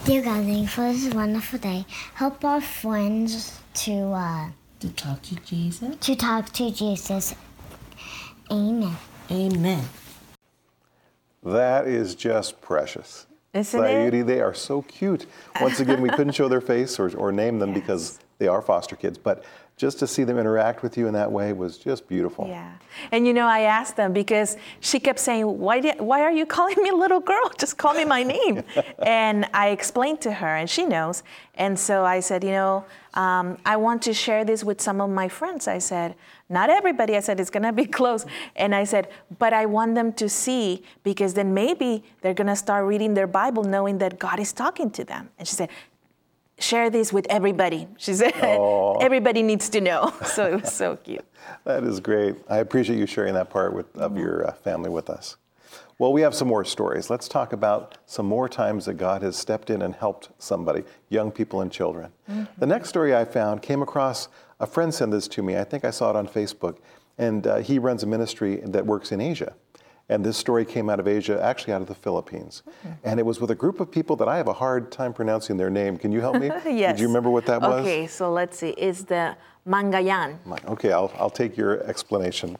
Dear 0.05 0.23
God, 0.23 0.43
thank 0.45 0.61
you 0.61 0.67
for 0.67 0.91
this 0.91 1.13
wonderful 1.13 1.59
day. 1.59 1.85
Help 2.15 2.43
our 2.43 2.61
friends 2.61 3.59
to 3.85 4.11
uh, 4.11 4.49
To 4.81 4.89
talk 4.89 5.21
to 5.23 5.35
Jesus. 5.35 5.95
to 5.97 6.15
talk 6.15 6.51
to 6.53 6.71
Jesus. 6.71 7.33
Amen. 8.51 8.95
Amen. 9.31 9.83
That 11.43 11.87
is 11.87 12.15
just 12.15 12.61
precious. 12.61 13.27
Isn't 13.53 13.83
it? 13.85 14.27
They 14.27 14.41
are 14.41 14.53
so 14.53 14.81
cute. 14.81 15.27
Once 15.61 15.79
again, 15.79 16.01
we 16.01 16.09
couldn't 16.09 16.33
show 16.33 16.49
their 16.49 16.61
face 16.61 16.99
or, 16.99 17.15
or 17.15 17.31
name 17.31 17.59
them 17.59 17.73
because 17.79 18.19
they 18.37 18.47
are 18.47 18.61
foster 18.61 18.95
kids, 18.95 19.17
but 19.17 19.45
just 19.77 19.99
to 19.99 20.07
see 20.07 20.23
them 20.23 20.39
interact 20.39 20.83
with 20.83 20.97
you 20.97 21.07
in 21.07 21.13
that 21.13 21.29
way 21.29 21.51
was 21.51 21.77
just 21.77 22.07
beautiful. 22.07 22.47
Yeah. 22.47 22.71
And 23.11 23.27
you 23.27 23.33
know, 23.33 23.45
I 23.45 23.61
asked 23.61 23.97
them 23.97 24.13
because 24.13 24.55
she 24.79 25.01
kept 25.01 25.19
saying, 25.19 25.45
why, 25.59 25.81
did, 25.81 25.99
why 25.99 26.21
are 26.21 26.31
you 26.31 26.45
calling 26.55 26.81
me 26.81 26.91
little 26.91 27.19
girl? 27.19 27.51
Just 27.57 27.77
call 27.77 27.93
me 27.93 28.05
my 28.05 28.23
name. 28.23 28.63
and 28.99 29.45
I 29.53 29.69
explained 29.69 30.21
to 30.21 30.31
her, 30.31 30.55
and 30.55 30.69
she 30.69 30.85
knows. 30.85 31.23
And 31.55 31.77
so 31.77 32.05
I 32.05 32.21
said, 32.21 32.43
you 32.43 32.51
know, 32.51 32.85
um, 33.15 33.57
I 33.65 33.75
want 33.75 34.01
to 34.03 34.13
share 34.13 34.45
this 34.45 34.63
with 34.63 34.81
some 34.81 35.01
of 35.01 35.09
my 35.09 35.27
friends. 35.27 35.67
I 35.67 35.79
said, 35.79 36.15
not 36.47 36.69
everybody. 36.69 37.17
I 37.17 37.19
said, 37.19 37.39
it's 37.39 37.49
going 37.49 37.63
to 37.63 37.73
be 37.73 37.85
close. 37.99 38.25
And 38.55 38.73
I 38.73 38.85
said, 38.85 39.09
but 39.39 39.51
I 39.51 39.65
want 39.65 39.95
them 39.95 40.13
to 40.13 40.29
see 40.29 40.83
because 41.03 41.33
then 41.33 41.53
maybe 41.53 42.03
they're 42.21 42.33
going 42.33 42.47
to 42.47 42.55
start 42.55 42.85
reading 42.85 43.13
their 43.13 43.27
Bible 43.27 43.63
knowing 43.63 43.97
that 43.97 44.19
God 44.19 44.39
is 44.39 44.53
talking 44.53 44.89
to 44.91 45.03
them. 45.03 45.29
And 45.37 45.47
she 45.47 45.55
said, 45.55 45.69
share 46.59 46.89
this 46.89 47.11
with 47.11 47.27
everybody. 47.29 47.87
She 47.97 48.13
said, 48.13 48.33
everybody 49.01 49.43
needs 49.43 49.69
to 49.69 49.81
know. 49.81 50.13
So 50.25 50.45
it 50.45 50.61
was 50.61 50.73
so 50.73 50.97
cute. 50.97 51.23
That 51.63 51.83
is 51.83 51.99
great. 51.99 52.35
I 52.49 52.57
appreciate 52.57 52.97
you 52.97 53.05
sharing 53.05 53.35
that 53.35 53.49
part 53.49 53.73
with, 53.73 53.95
of 53.95 54.17
your 54.17 54.47
uh, 54.47 54.53
family 54.53 54.89
with 54.89 55.09
us. 55.09 55.37
Well, 55.97 56.11
we 56.11 56.21
have 56.21 56.35
some 56.35 56.49
more 56.49 56.65
stories. 56.65 57.09
Let's 57.09 57.29
talk 57.29 57.53
about 57.53 57.97
some 58.05 58.25
more 58.25 58.49
times 58.49 58.85
that 58.85 58.95
God 58.95 59.21
has 59.21 59.37
stepped 59.37 59.69
in 59.69 59.81
and 59.81 59.95
helped 59.95 60.29
somebody, 60.39 60.83
young 61.09 61.31
people 61.31 61.61
and 61.61 61.71
children. 61.71 62.11
The 62.57 62.65
next 62.65 62.89
story 62.89 63.15
I 63.15 63.23
found 63.23 63.61
came 63.61 63.81
across, 63.81 64.27
a 64.59 64.67
friend 64.67 64.93
sent 64.93 65.11
this 65.11 65.27
to 65.29 65.41
me. 65.41 65.57
I 65.57 65.63
think 65.63 65.85
I 65.85 65.91
saw 65.91 66.09
it 66.09 66.17
on 66.17 66.27
Facebook. 66.27 66.79
And 67.17 67.47
uh, 67.47 67.57
he 67.57 67.79
runs 67.79 68.03
a 68.03 68.07
ministry 68.07 68.57
that 68.65 68.85
works 68.85 69.13
in 69.13 69.21
Asia. 69.21 69.55
And 70.07 70.23
this 70.23 70.37
story 70.37 70.65
came 70.65 70.89
out 70.89 70.99
of 70.99 71.07
Asia, 71.07 71.41
actually 71.41 71.73
out 71.73 71.81
of 71.81 71.87
the 71.87 71.95
Philippines. 71.95 72.61
And 73.03 73.19
it 73.19 73.25
was 73.25 73.41
with 73.41 73.49
a 73.49 73.55
group 73.55 73.79
of 73.79 73.89
people 73.89 74.15
that 74.17 74.27
I 74.27 74.37
have 74.37 74.47
a 74.47 74.53
hard 74.53 74.91
time 74.91 75.13
pronouncing 75.13 75.57
their 75.57 75.71
name. 75.71 75.97
Can 75.97 76.11
you 76.11 76.21
help 76.21 76.39
me? 76.39 76.47
yes. 76.65 76.95
Did 76.95 77.01
you 77.01 77.07
remember 77.07 77.31
what 77.31 77.45
that 77.47 77.61
was? 77.61 77.81
Okay, 77.81 78.05
so 78.05 78.31
let's 78.31 78.59
see. 78.59 78.69
It's 78.77 79.03
the 79.03 79.35
Mangayan. 79.67 80.37
Okay, 80.67 80.91
I'll, 80.91 81.11
I'll 81.17 81.31
take 81.31 81.57
your 81.57 81.83
explanation. 81.85 82.55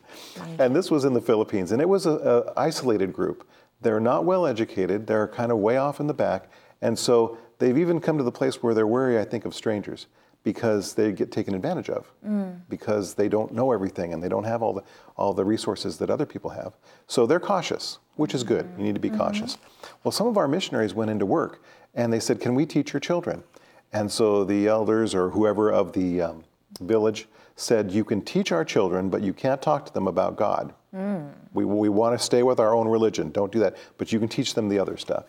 And 0.57 0.75
this 0.75 0.89
was 0.89 1.05
in 1.05 1.13
the 1.13 1.21
Philippines, 1.21 1.71
and 1.71 1.81
it 1.81 1.87
was 1.87 2.07
an 2.07 2.43
isolated 2.57 3.13
group 3.13 3.47
They're 3.81 3.99
not 3.99 4.25
well 4.25 4.47
educated. 4.47 5.05
They're 5.05 5.27
kind 5.27 5.51
of 5.51 5.59
way 5.59 5.77
off 5.77 5.99
in 5.99 6.07
the 6.07 6.15
back. 6.15 6.49
And 6.81 6.97
so 6.97 7.37
they've 7.59 7.77
even 7.77 7.99
come 7.99 8.17
to 8.17 8.23
the 8.23 8.31
place 8.31 8.63
where 8.63 8.73
they're 8.73 8.87
wary, 8.87 9.19
I 9.19 9.23
think, 9.23 9.45
of 9.45 9.53
strangers 9.53 10.07
because 10.45 10.93
they 10.93 11.11
get 11.11 11.31
taken 11.31 11.55
advantage 11.55 11.89
of 11.89 12.05
mm. 12.25 12.57
because 12.69 13.15
they 13.15 13.27
don't 13.27 13.51
know 13.51 13.71
everything 13.71 14.13
and 14.13 14.21
they 14.21 14.29
don't 14.29 14.43
have 14.43 14.61
all 14.61 14.73
the, 14.73 14.83
all 15.17 15.33
the 15.33 15.43
resources 15.43 15.97
that 15.97 16.11
other 16.11 16.25
people 16.25 16.51
have. 16.51 16.73
So 17.07 17.25
they're 17.25 17.39
cautious, 17.39 17.97
which 18.15 18.35
is 18.35 18.43
good. 18.43 18.69
You 18.77 18.83
need 18.83 18.93
to 18.93 19.01
be 19.01 19.09
mm-hmm. 19.09 19.17
cautious. 19.17 19.57
Well, 20.03 20.11
some 20.11 20.27
of 20.27 20.37
our 20.37 20.47
missionaries 20.47 20.93
went 20.93 21.09
into 21.09 21.25
work 21.25 21.63
and 21.95 22.13
they 22.13 22.19
said, 22.19 22.39
Can 22.39 22.53
we 22.53 22.65
teach 22.67 22.93
your 22.93 22.99
children? 22.99 23.43
And 23.91 24.09
so 24.09 24.43
the 24.43 24.67
elders 24.67 25.15
or 25.15 25.31
whoever 25.31 25.71
of 25.71 25.93
the 25.93 26.21
um, 26.21 26.43
village 26.79 27.27
said, 27.55 27.91
You 27.91 28.05
can 28.05 28.21
teach 28.21 28.51
our 28.51 28.63
children, 28.63 29.09
but 29.09 29.23
you 29.23 29.33
can't 29.33 29.61
talk 29.61 29.87
to 29.87 29.93
them 29.93 30.07
about 30.07 30.35
God. 30.35 30.75
Mm. 30.95 31.31
We, 31.53 31.65
we 31.65 31.89
want 31.89 32.17
to 32.17 32.23
stay 32.23 32.43
with 32.43 32.59
our 32.59 32.75
own 32.75 32.87
religion. 32.87 33.31
Don't 33.31 33.51
do 33.51 33.59
that. 33.59 33.77
But 33.97 34.13
you 34.13 34.19
can 34.19 34.27
teach 34.27 34.53
them 34.53 34.69
the 34.69 34.77
other 34.77 34.95
stuff. 34.95 35.25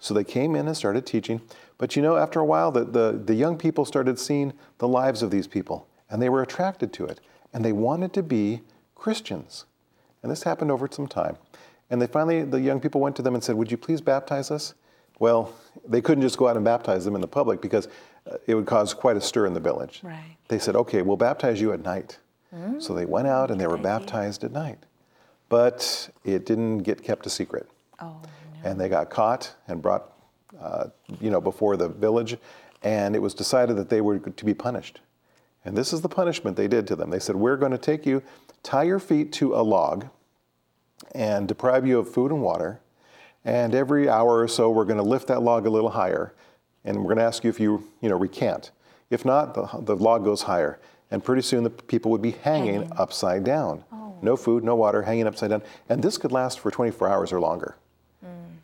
So 0.00 0.14
they 0.14 0.24
came 0.24 0.56
in 0.56 0.66
and 0.66 0.76
started 0.76 1.06
teaching. 1.06 1.42
But 1.78 1.94
you 1.94 2.02
know, 2.02 2.16
after 2.16 2.40
a 2.40 2.44
while, 2.44 2.72
the, 2.72 2.84
the, 2.84 3.22
the 3.24 3.34
young 3.34 3.56
people 3.56 3.84
started 3.84 4.18
seeing 4.18 4.54
the 4.78 4.88
lives 4.88 5.22
of 5.22 5.30
these 5.30 5.46
people, 5.46 5.86
and 6.08 6.20
they 6.20 6.28
were 6.28 6.42
attracted 6.42 6.92
to 6.94 7.04
it. 7.04 7.20
And 7.52 7.64
they 7.64 7.72
wanted 7.72 8.12
to 8.14 8.22
be 8.22 8.62
Christians. 8.94 9.66
And 10.22 10.32
this 10.32 10.42
happened 10.42 10.70
over 10.70 10.88
some 10.90 11.06
time. 11.06 11.36
And 11.90 12.00
they 12.00 12.06
finally, 12.06 12.44
the 12.44 12.60
young 12.60 12.80
people 12.80 13.00
went 13.00 13.16
to 13.16 13.22
them 13.22 13.34
and 13.34 13.44
said, 13.44 13.56
Would 13.56 13.70
you 13.70 13.76
please 13.76 14.00
baptize 14.00 14.50
us? 14.50 14.74
Well, 15.18 15.52
they 15.86 16.00
couldn't 16.00 16.22
just 16.22 16.38
go 16.38 16.48
out 16.48 16.56
and 16.56 16.64
baptize 16.64 17.04
them 17.04 17.14
in 17.14 17.20
the 17.20 17.28
public 17.28 17.60
because 17.60 17.88
uh, 18.30 18.36
it 18.46 18.54
would 18.54 18.66
cause 18.66 18.94
quite 18.94 19.16
a 19.16 19.20
stir 19.20 19.46
in 19.46 19.52
the 19.52 19.60
village. 19.60 20.00
Right. 20.02 20.36
They 20.48 20.58
said, 20.58 20.76
Okay, 20.76 21.02
we'll 21.02 21.16
baptize 21.16 21.60
you 21.60 21.72
at 21.72 21.82
night. 21.82 22.18
Mm. 22.54 22.82
So 22.82 22.94
they 22.94 23.04
went 23.04 23.28
out 23.28 23.50
and 23.50 23.60
they 23.60 23.66
were 23.66 23.76
baptized 23.76 24.44
at 24.44 24.52
night. 24.52 24.78
But 25.48 26.10
it 26.24 26.46
didn't 26.46 26.78
get 26.78 27.02
kept 27.02 27.26
a 27.26 27.30
secret 27.30 27.68
Oh, 28.00 28.16
and 28.64 28.80
they 28.80 28.88
got 28.88 29.10
caught 29.10 29.54
and 29.68 29.80
brought, 29.80 30.12
uh, 30.60 30.86
you 31.20 31.30
know, 31.30 31.40
before 31.40 31.76
the 31.76 31.88
village, 31.88 32.36
and 32.82 33.14
it 33.14 33.20
was 33.20 33.34
decided 33.34 33.76
that 33.76 33.88
they 33.88 34.00
were 34.00 34.18
to 34.18 34.44
be 34.44 34.54
punished. 34.54 35.00
And 35.64 35.76
this 35.76 35.92
is 35.92 36.00
the 36.00 36.08
punishment 36.08 36.56
they 36.56 36.68
did 36.68 36.86
to 36.88 36.96
them. 36.96 37.10
They 37.10 37.18
said, 37.18 37.36
"We're 37.36 37.56
going 37.56 37.72
to 37.72 37.78
take 37.78 38.06
you, 38.06 38.22
tie 38.62 38.84
your 38.84 38.98
feet 38.98 39.32
to 39.34 39.54
a 39.54 39.62
log, 39.62 40.06
and 41.14 41.46
deprive 41.46 41.86
you 41.86 41.98
of 41.98 42.08
food 42.08 42.30
and 42.30 42.42
water, 42.42 42.80
and 43.44 43.74
every 43.74 44.08
hour 44.08 44.40
or 44.40 44.48
so 44.48 44.70
we're 44.70 44.84
going 44.84 44.96
to 44.96 45.02
lift 45.02 45.28
that 45.28 45.42
log 45.42 45.66
a 45.66 45.70
little 45.70 45.90
higher, 45.90 46.34
and 46.84 46.98
we're 46.98 47.04
going 47.04 47.18
to 47.18 47.24
ask 47.24 47.44
you 47.44 47.50
if 47.50 47.60
you, 47.60 47.88
you 48.00 48.08
know, 48.08 48.16
recant. 48.16 48.70
If 49.10 49.24
not, 49.24 49.54
the, 49.54 49.66
the 49.80 49.96
log 49.96 50.24
goes 50.24 50.42
higher, 50.42 50.78
and 51.10 51.22
pretty 51.22 51.42
soon 51.42 51.64
the 51.64 51.70
people 51.70 52.10
would 52.10 52.22
be 52.22 52.32
hanging, 52.32 52.90
upside 52.96 53.44
down, 53.44 53.84
no 54.22 54.36
food, 54.36 54.62
no 54.62 54.76
water, 54.76 55.02
hanging 55.02 55.26
upside 55.26 55.50
down, 55.50 55.62
and 55.88 56.02
this 56.02 56.16
could 56.16 56.32
last 56.32 56.60
for 56.60 56.70
24 56.70 57.08
hours 57.08 57.32
or 57.32 57.40
longer." 57.40 57.76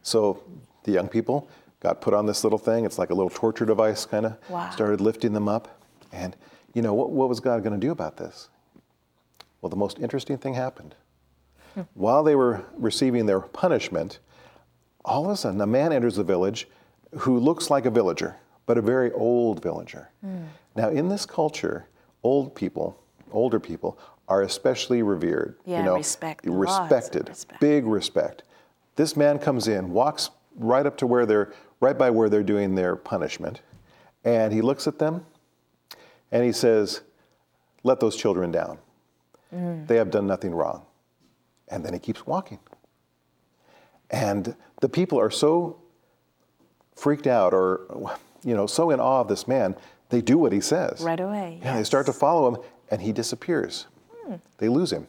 So 0.07 0.41
the 0.85 0.93
young 0.93 1.09
people 1.09 1.49
got 1.81 2.01
put 2.01 2.15
on 2.15 2.27
this 2.27 2.45
little 2.45 2.61
thing. 2.61 2.85
It's 2.85 2.97
like 2.97 3.11
a 3.11 3.15
little 3.15 3.29
torture 3.29 3.67
device, 3.67 4.07
kind 4.07 4.27
of. 4.27 4.37
Wow. 4.49 4.71
Started 4.71 5.01
lifting 5.01 5.33
them 5.33 5.49
up. 5.49 5.83
And, 6.13 6.37
you 6.75 6.83
know, 6.83 6.95
what, 6.95 7.11
what 7.11 7.29
was 7.29 7.41
God 7.41 7.65
going 7.65 7.79
to 7.79 7.85
do 7.85 7.91
about 7.91 8.17
this? 8.17 8.49
Well, 9.61 9.69
the 9.69 9.77
most 9.77 9.99
interesting 9.99 10.39
thing 10.39 10.55
happened. 10.55 10.95
Hmm. 11.75 11.83
While 11.95 12.23
they 12.23 12.37
were 12.37 12.65
receiving 12.79 13.27
their 13.27 13.41
punishment, 13.41 14.21
all 15.05 15.25
of 15.25 15.31
a 15.33 15.37
sudden 15.37 15.61
a 15.61 15.67
man 15.67 15.93
enters 15.93 16.15
the 16.15 16.25
village 16.25 16.69
who 17.19 17.41
looks 17.41 17.69
like 17.69 17.85
a 17.85 17.91
villager, 17.91 18.37
but 18.65 18.79
a 18.79 18.83
very 18.83 19.11
old 19.11 19.61
villager. 19.61 20.11
Hmm. 20.21 20.45
Now, 20.77 20.89
in 20.91 21.09
this 21.09 21.27
culture, 21.27 21.89
old 22.23 22.55
people, 22.55 22.97
older 23.33 23.59
people, 23.59 23.99
are 24.29 24.43
especially 24.43 25.03
revered. 25.03 25.57
Yeah, 25.65 25.79
you 25.79 25.85
know, 25.85 25.97
respect, 25.97 26.45
respected, 26.47 27.29
respect. 27.29 27.61
big 27.61 27.87
respect. 27.87 28.45
This 28.97 29.17
man 29.17 29.39
comes 29.39 29.69
in, 29.69 29.91
walks 29.91 30.31
right 30.57 30.87
up 30.87 30.97
to 30.99 31.07
where 31.07 31.27
they're, 31.27 31.53
right 31.81 31.97
by 31.97 32.11
where 32.11 32.29
they're 32.29 32.43
doing 32.43 32.75
their 32.75 32.97
punishment, 32.97 33.61
and 34.25 34.53
he 34.53 34.61
looks 34.61 34.87
at 34.87 34.99
them 34.99 35.25
and 36.33 36.45
he 36.45 36.53
says, 36.53 37.03
Let 37.85 38.01
those 38.01 38.17
children 38.17 38.51
down. 38.51 38.79
Mm. 39.55 39.87
They 39.87 39.97
have 39.97 40.11
done 40.11 40.27
nothing 40.27 40.55
wrong. 40.55 40.85
And 41.69 41.85
then 41.85 41.93
he 41.93 41.99
keeps 41.99 42.27
walking. 42.27 42.59
And 44.11 44.55
the 44.81 44.89
people 44.89 45.19
are 45.21 45.31
so 45.31 45.81
freaked 46.95 47.27
out 47.27 47.53
or, 47.53 48.19
you 48.45 48.55
know, 48.55 48.67
so 48.67 48.91
in 48.91 49.01
awe 49.01 49.21
of 49.21 49.29
this 49.29 49.47
man, 49.47 49.77
they 50.09 50.21
do 50.21 50.39
what 50.39 50.53
he 50.53 50.61
says. 50.61 51.01
Right 51.01 51.21
away, 51.21 51.61
Yeah, 51.63 51.77
they 51.77 51.85
start 51.85 52.07
to 52.07 52.13
follow 52.13 52.49
him, 52.49 52.63
and 52.91 53.03
he 53.03 53.13
disappears. 53.13 53.87
Hmm. 54.25 54.37
They 54.59 54.69
lose 54.69 54.93
him. 54.93 55.09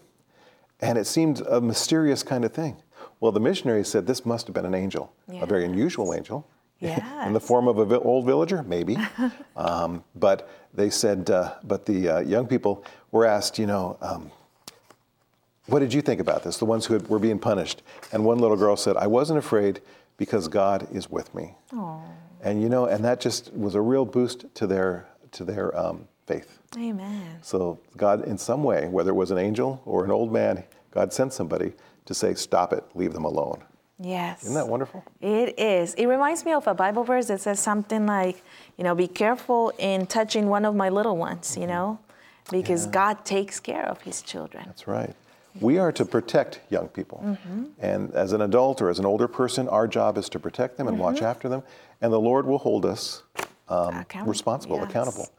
And 0.79 0.97
it 0.97 1.05
seemed 1.05 1.41
a 1.41 1.61
mysterious 1.61 2.23
kind 2.23 2.45
of 2.45 2.53
thing. 2.53 2.77
Well, 3.19 3.31
the 3.31 3.39
missionary 3.39 3.83
said 3.83 4.05
this 4.05 4.25
must 4.25 4.47
have 4.47 4.53
been 4.53 4.65
an 4.65 4.75
angel, 4.75 5.11
a 5.29 5.45
very 5.45 5.65
unusual 5.65 6.13
angel. 6.13 6.47
In 7.25 7.33
the 7.33 7.39
form 7.39 7.67
of 7.67 7.79
an 7.79 7.99
old 8.03 8.25
villager, 8.25 8.61
maybe. 8.61 8.97
um, 9.55 10.03
but 10.15 10.47
they 10.73 10.91
said, 10.91 11.29
uh, 11.31 11.55
but 11.63 11.87
the 11.87 12.07
uh, 12.09 12.19
young 12.19 12.45
people 12.45 12.85
were 13.11 13.25
asked, 13.25 13.57
you 13.57 13.65
know, 13.65 13.97
um, 13.99 14.31
what 15.65 15.79
did 15.79 15.93
you 15.93 16.01
think 16.01 16.21
about 16.21 16.43
this? 16.43 16.57
The 16.57 16.65
ones 16.65 16.85
who 16.85 16.93
had, 16.93 17.07
were 17.09 17.19
being 17.19 17.39
punished. 17.39 17.81
And 18.11 18.23
one 18.23 18.37
little 18.37 18.57
girl 18.57 18.77
said, 18.77 18.95
I 18.95 19.07
wasn't 19.07 19.39
afraid 19.39 19.81
because 20.17 20.47
God 20.47 20.87
is 20.91 21.09
with 21.09 21.33
me. 21.33 21.55
And 22.41 22.61
you 22.61 22.69
know, 22.69 22.85
and 22.85 23.03
that 23.03 23.19
just 23.19 23.51
was 23.53 23.75
a 23.75 23.81
real 23.81 24.05
boost 24.05 24.45
to 24.55 24.67
their 24.67 25.07
to 25.31 25.43
their 25.43 25.77
um, 25.77 26.07
faith. 26.25 26.59
Amen. 26.77 27.39
So 27.41 27.79
God, 27.97 28.25
in 28.25 28.37
some 28.37 28.63
way, 28.63 28.87
whether 28.87 29.11
it 29.11 29.15
was 29.15 29.31
an 29.31 29.37
angel 29.37 29.81
or 29.85 30.05
an 30.05 30.11
old 30.11 30.31
man, 30.31 30.63
God 30.91 31.11
sent 31.11 31.33
somebody 31.33 31.73
to 32.07 32.13
say, 32.13 32.33
"Stop 32.33 32.73
it, 32.73 32.83
leave 32.95 33.13
them 33.13 33.25
alone." 33.25 33.63
Yes. 33.99 34.43
Isn't 34.43 34.55
that 34.55 34.67
wonderful? 34.67 35.03
It 35.21 35.59
is. 35.59 35.93
It 35.95 36.05
reminds 36.05 36.45
me 36.45 36.53
of 36.53 36.67
a 36.67 36.73
Bible 36.73 37.03
verse 37.03 37.27
that 37.27 37.41
says 37.41 37.59
something 37.59 38.05
like, 38.05 38.43
you 38.77 38.83
know, 38.83 38.93
be 38.93 39.07
careful 39.07 39.73
in 39.79 40.05
touching 40.05 40.49
one 40.49 40.65
of 40.65 40.75
my 40.75 40.89
little 40.89 41.17
ones, 41.17 41.57
you 41.57 41.65
know, 41.65 41.97
because 42.51 42.85
God 42.85 43.25
takes 43.25 43.59
care 43.59 43.85
of 43.85 44.01
his 44.01 44.21
children. 44.21 44.65
That's 44.67 44.87
right. 44.87 45.15
We 45.59 45.79
are 45.79 45.91
to 45.93 46.05
protect 46.05 46.59
young 46.69 46.89
people. 46.89 47.21
Mm-hmm. 47.25 47.63
And 47.79 48.13
as 48.13 48.33
an 48.33 48.41
adult 48.41 48.83
or 48.83 48.89
as 48.91 48.99
an 48.99 49.05
older 49.05 49.27
person, 49.27 49.67
our 49.67 49.87
job 49.87 50.19
is 50.19 50.29
to 50.29 50.39
protect 50.39 50.77
them 50.77 50.87
and 50.87 50.99
watch 50.99 51.23
after 51.23 51.49
them. 51.49 51.63
And 51.99 52.13
the 52.13 52.19
Lord 52.19 52.45
will 52.45 52.59
hold 52.59 52.85
us 52.85 53.23
um, 53.67 53.97
Accountable, 53.97 54.29
responsible, 54.29 54.77
yes. 54.77 54.89
accountable 54.89 55.29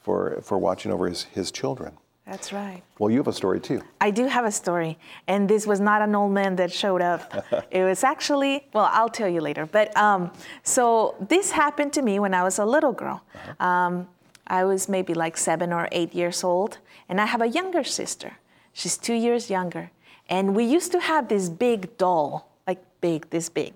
for, 0.00 0.40
for 0.40 0.56
watching 0.56 0.90
over 0.90 1.06
his, 1.08 1.24
his 1.24 1.50
children. 1.50 1.98
That's 2.26 2.52
right. 2.52 2.82
Well, 2.98 3.08
you 3.08 3.18
have 3.18 3.28
a 3.28 3.32
story 3.32 3.60
too. 3.60 3.82
I 4.00 4.10
do 4.10 4.26
have 4.26 4.44
a 4.44 4.50
story, 4.50 4.98
and 5.28 5.48
this 5.48 5.64
was 5.64 5.78
not 5.78 6.02
an 6.02 6.14
old 6.16 6.32
man 6.32 6.56
that 6.56 6.72
showed 6.72 7.00
up. 7.00 7.32
it 7.70 7.84
was 7.84 8.02
actually, 8.02 8.66
well, 8.72 8.88
I'll 8.92 9.08
tell 9.08 9.28
you 9.28 9.40
later. 9.40 9.64
But 9.64 9.96
um, 9.96 10.32
so 10.64 11.14
this 11.20 11.52
happened 11.52 11.92
to 11.92 12.02
me 12.02 12.18
when 12.18 12.34
I 12.34 12.42
was 12.42 12.58
a 12.58 12.64
little 12.64 12.92
girl. 12.92 13.22
Um, 13.60 14.08
I 14.48 14.64
was 14.64 14.88
maybe 14.88 15.14
like 15.14 15.36
seven 15.36 15.72
or 15.72 15.88
eight 15.92 16.14
years 16.14 16.42
old, 16.42 16.78
and 17.08 17.20
I 17.20 17.26
have 17.26 17.42
a 17.42 17.48
younger 17.48 17.84
sister. 17.84 18.38
She's 18.72 18.98
two 18.98 19.14
years 19.14 19.48
younger. 19.48 19.90
And 20.28 20.56
we 20.56 20.64
used 20.64 20.90
to 20.92 21.00
have 21.00 21.28
this 21.28 21.48
big 21.48 21.96
doll, 21.96 22.50
like 22.66 22.82
big, 23.00 23.30
this 23.30 23.48
big. 23.48 23.72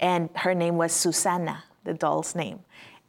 And 0.00 0.28
her 0.34 0.54
name 0.54 0.76
was 0.76 0.92
Susanna, 0.92 1.62
the 1.84 1.94
doll's 1.94 2.34
name. 2.34 2.58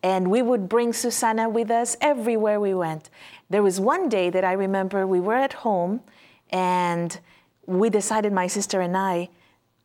And 0.04 0.30
we 0.30 0.42
would 0.42 0.68
bring 0.68 0.92
Susanna 0.92 1.48
with 1.50 1.72
us 1.72 1.96
everywhere 2.02 2.60
we 2.60 2.74
went. 2.74 3.10
There 3.50 3.64
was 3.64 3.80
one 3.80 4.10
day 4.10 4.30
that 4.30 4.44
I 4.44 4.52
remember 4.52 5.08
we 5.08 5.22
were 5.22 5.36
at 5.36 5.54
home 5.54 6.02
and 6.50 7.18
we 7.66 7.90
decided, 7.90 8.34
my 8.34 8.48
sister 8.48 8.82
and 8.82 8.98
I, 8.98 9.30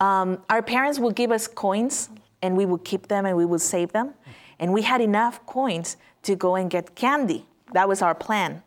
um, 0.00 0.42
our 0.50 0.60
parents 0.60 0.98
would 0.98 1.14
give 1.14 1.30
us 1.30 1.46
coins 1.46 2.10
and 2.42 2.56
we 2.56 2.66
would 2.66 2.84
keep 2.84 3.06
them 3.06 3.26
and 3.26 3.36
we 3.36 3.44
would 3.44 3.60
save 3.60 3.92
them. 3.92 4.14
And 4.58 4.72
we 4.72 4.82
had 4.82 5.00
enough 5.00 5.44
coins 5.46 5.96
to 6.24 6.34
go 6.34 6.56
and 6.56 6.68
get 6.68 6.96
candy. 6.96 7.46
That 7.72 7.88
was 7.88 8.02
our 8.02 8.14
plan. 8.14 8.62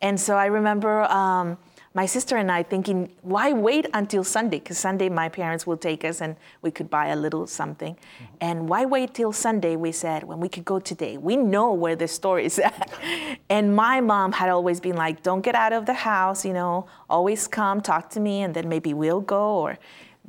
And 0.00 0.20
so 0.20 0.36
I 0.36 0.46
remember 0.46 1.02
um, 1.04 1.58
my 1.94 2.06
sister 2.06 2.36
and 2.36 2.50
I 2.50 2.62
thinking, 2.62 3.10
why 3.20 3.52
wait 3.52 3.86
until 3.92 4.24
Sunday? 4.24 4.58
Because 4.58 4.78
Sunday 4.78 5.08
my 5.10 5.28
parents 5.28 5.66
will 5.66 5.76
take 5.76 6.04
us 6.04 6.22
and 6.22 6.36
we 6.62 6.70
could 6.70 6.88
buy 6.88 7.08
a 7.08 7.16
little 7.16 7.46
something. 7.46 7.94
Mm-hmm. 7.94 8.34
And 8.40 8.68
why 8.68 8.86
wait 8.86 9.12
till 9.14 9.32
Sunday? 9.32 9.76
We 9.76 9.92
said, 9.92 10.24
when 10.24 10.40
we 10.40 10.48
could 10.48 10.64
go 10.64 10.78
today. 10.78 11.18
We 11.18 11.36
know 11.36 11.72
where 11.72 11.94
the 11.94 12.08
store 12.08 12.40
is 12.40 12.58
at. 12.58 12.90
and 13.50 13.76
my 13.76 14.00
mom 14.00 14.32
had 14.32 14.48
always 14.48 14.80
been 14.80 14.96
like, 14.96 15.22
don't 15.22 15.42
get 15.42 15.54
out 15.54 15.74
of 15.74 15.84
the 15.84 15.94
house, 15.94 16.44
you 16.44 16.54
know, 16.54 16.86
always 17.10 17.46
come, 17.46 17.82
talk 17.82 18.08
to 18.10 18.20
me, 18.20 18.42
and 18.42 18.54
then 18.54 18.68
maybe 18.68 18.94
we'll 18.94 19.20
go. 19.20 19.58
Or 19.58 19.78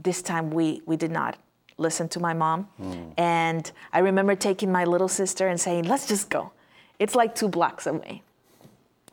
this 0.02 0.22
time 0.22 0.52
we, 0.52 0.82
we 0.86 0.98
did 0.98 1.12
not 1.12 1.38
listen 1.78 2.10
to 2.10 2.20
my 2.20 2.34
mom. 2.34 2.68
Mm. 2.82 3.14
And 3.18 3.72
I 3.94 4.00
remember 4.00 4.36
taking 4.36 4.72
my 4.72 4.84
little 4.84 5.08
sister 5.08 5.48
and 5.48 5.60
saying, 5.60 5.86
let's 5.86 6.08
just 6.08 6.30
go. 6.30 6.52
It's 7.00 7.16
like 7.16 7.36
two 7.36 7.48
blocks 7.48 7.88
away. 7.88 8.22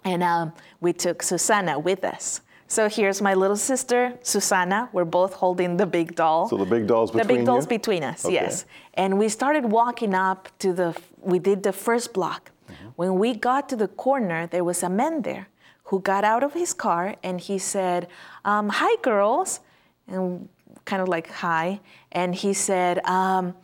And 0.05 0.23
um, 0.23 0.53
we 0.81 0.93
took 0.93 1.23
Susanna 1.23 1.79
with 1.79 2.05
us. 2.05 2.41
So 2.69 2.89
here's 2.89 3.21
my 3.21 3.35
little 3.35 3.57
sister, 3.57 4.17
Susanna. 4.23 4.89
We're 4.93 5.05
both 5.05 5.35
holding 5.35 5.77
the 5.77 5.87
big 5.87 6.15
doll. 6.15 6.49
So 6.49 6.57
the 6.57 6.65
big 6.65 6.87
doll's 6.87 7.11
between 7.11 7.27
The 7.27 7.35
big 7.35 7.47
doll's 7.47 7.65
you? 7.65 7.69
between 7.79 8.05
us, 8.05 8.25
Okay. 8.25 8.35
yes. 8.35 8.65
And 8.95 9.19
we 9.19 9.29
started 9.29 9.65
walking 9.65 10.15
up 10.15 10.49
to 10.61 10.73
the, 10.73 10.97
we 11.21 11.39
did 11.41 11.65
the 11.65 11.73
first 11.73 12.13
block. 12.13 12.53
Mm-hmm. 12.71 12.89
When 12.95 13.19
we 13.19 13.35
got 13.35 13.69
to 13.71 13.77
the 13.77 13.89
corner, 13.89 14.47
there 14.47 14.63
was 14.63 14.83
a 14.85 14.89
man 14.89 15.23
there 15.23 15.49
who 15.85 16.01
got 16.01 16.23
out 16.23 16.45
of 16.45 16.55
his 16.55 16.73
car 16.73 17.17
and 17.25 17.41
he 17.41 17.59
said, 17.59 18.07
um, 18.45 18.69
Hi, 18.69 18.95
girls. 19.03 19.61
And 20.07 20.49
kind 20.85 21.03
of 21.03 21.09
like 21.09 21.31
hi, 21.31 21.81
and 22.13 22.35
he 22.35 22.53
said, 22.53 22.99
um, 23.05 23.55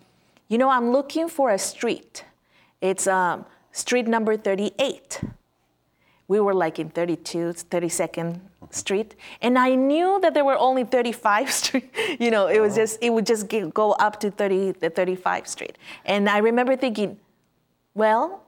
"You 0.49 0.59
know, 0.59 0.69
I'm 0.71 0.91
looking 0.91 1.29
for 1.29 1.51
a 1.51 1.59
street. 1.59 2.25
It's 2.81 3.07
um, 3.07 3.45
street 3.73 4.07
number 4.07 4.37
38." 4.37 5.23
We 6.29 6.41
were 6.41 6.55
like 6.55 6.79
in 6.79 6.91
32, 6.91 7.55
32nd 7.71 8.41
Street, 8.71 9.15
and 9.41 9.57
I 9.59 9.77
knew 9.77 10.19
that 10.23 10.35
there 10.35 10.45
were 10.45 10.59
only 10.59 10.83
35 10.85 11.51
Street. 11.61 11.91
You 12.19 12.31
know, 12.31 12.49
it 12.49 12.61
was 12.61 12.75
just 12.75 12.99
it 13.01 13.11
would 13.11 13.27
just 13.27 13.49
get, 13.49 13.73
go 13.73 13.93
up 13.93 14.19
to 14.21 14.31
30, 14.31 14.73
the 14.73 14.91
35 14.91 15.47
Street, 15.47 15.79
and 16.05 16.29
I 16.29 16.39
remember 16.39 16.77
thinking, 16.77 17.19
well, 17.95 18.43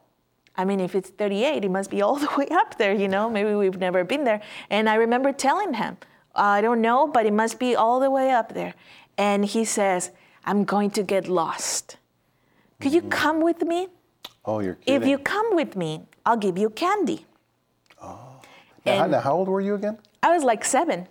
I 0.58 0.64
mean, 0.64 0.80
if 0.80 0.96
it's 0.96 1.10
38, 1.10 1.64
it 1.64 1.70
must 1.70 1.88
be 1.88 2.02
all 2.02 2.16
the 2.24 2.28
way 2.36 2.48
up 2.50 2.76
there, 2.78 2.92
you 2.92 3.08
know? 3.08 3.30
Maybe 3.30 3.54
we've 3.54 3.78
never 3.78 4.04
been 4.04 4.24
there. 4.24 4.42
And 4.68 4.88
I 4.88 4.96
remember 4.96 5.32
telling 5.32 5.74
him, 5.74 5.96
I 6.34 6.60
don't 6.60 6.82
know, 6.82 7.06
but 7.06 7.24
it 7.26 7.32
must 7.32 7.58
be 7.58 7.76
all 7.76 8.00
the 8.00 8.10
way 8.10 8.30
up 8.30 8.52
there. 8.54 8.74
And 9.16 9.44
he 9.44 9.64
says, 9.64 10.10
I'm 10.44 10.64
going 10.64 10.90
to 10.92 11.02
get 11.02 11.28
lost. 11.28 11.96
Could 12.80 12.92
you 12.92 13.00
mm-hmm. 13.00 13.10
come 13.10 13.40
with 13.40 13.62
me? 13.62 13.88
Oh, 14.44 14.60
you're 14.60 14.74
kidding. 14.74 15.02
If 15.02 15.08
you 15.08 15.18
come 15.18 15.54
with 15.54 15.76
me, 15.76 16.02
I'll 16.26 16.36
give 16.36 16.58
you 16.58 16.70
candy. 16.70 17.26
Now, 18.88 18.96
how- 18.98 19.02
and- 19.04 19.12
now, 19.12 19.20
how 19.20 19.34
old 19.34 19.48
were 19.48 19.60
you 19.60 19.74
again? 19.74 19.98
I 20.22 20.32
was 20.34 20.42
like 20.44 20.64
seven. 20.64 21.06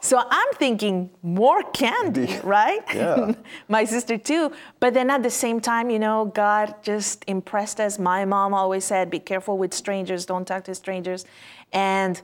So 0.00 0.22
I'm 0.30 0.52
thinking 0.54 1.10
more 1.22 1.62
candy, 1.62 2.38
right? 2.44 2.82
Yeah. 2.94 3.32
My 3.68 3.84
sister 3.84 4.18
too. 4.18 4.52
But 4.78 4.92
then 4.94 5.08
at 5.10 5.22
the 5.22 5.30
same 5.30 5.60
time, 5.60 5.88
you 5.90 5.98
know, 5.98 6.26
God 6.26 6.74
just 6.82 7.24
impressed 7.26 7.80
us. 7.80 7.98
My 7.98 8.24
mom 8.24 8.52
always 8.54 8.84
said, 8.84 9.10
be 9.10 9.18
careful 9.18 9.56
with 9.58 9.72
strangers, 9.72 10.26
don't 10.26 10.46
talk 10.46 10.64
to 10.64 10.74
strangers. 10.74 11.24
And 11.72 12.20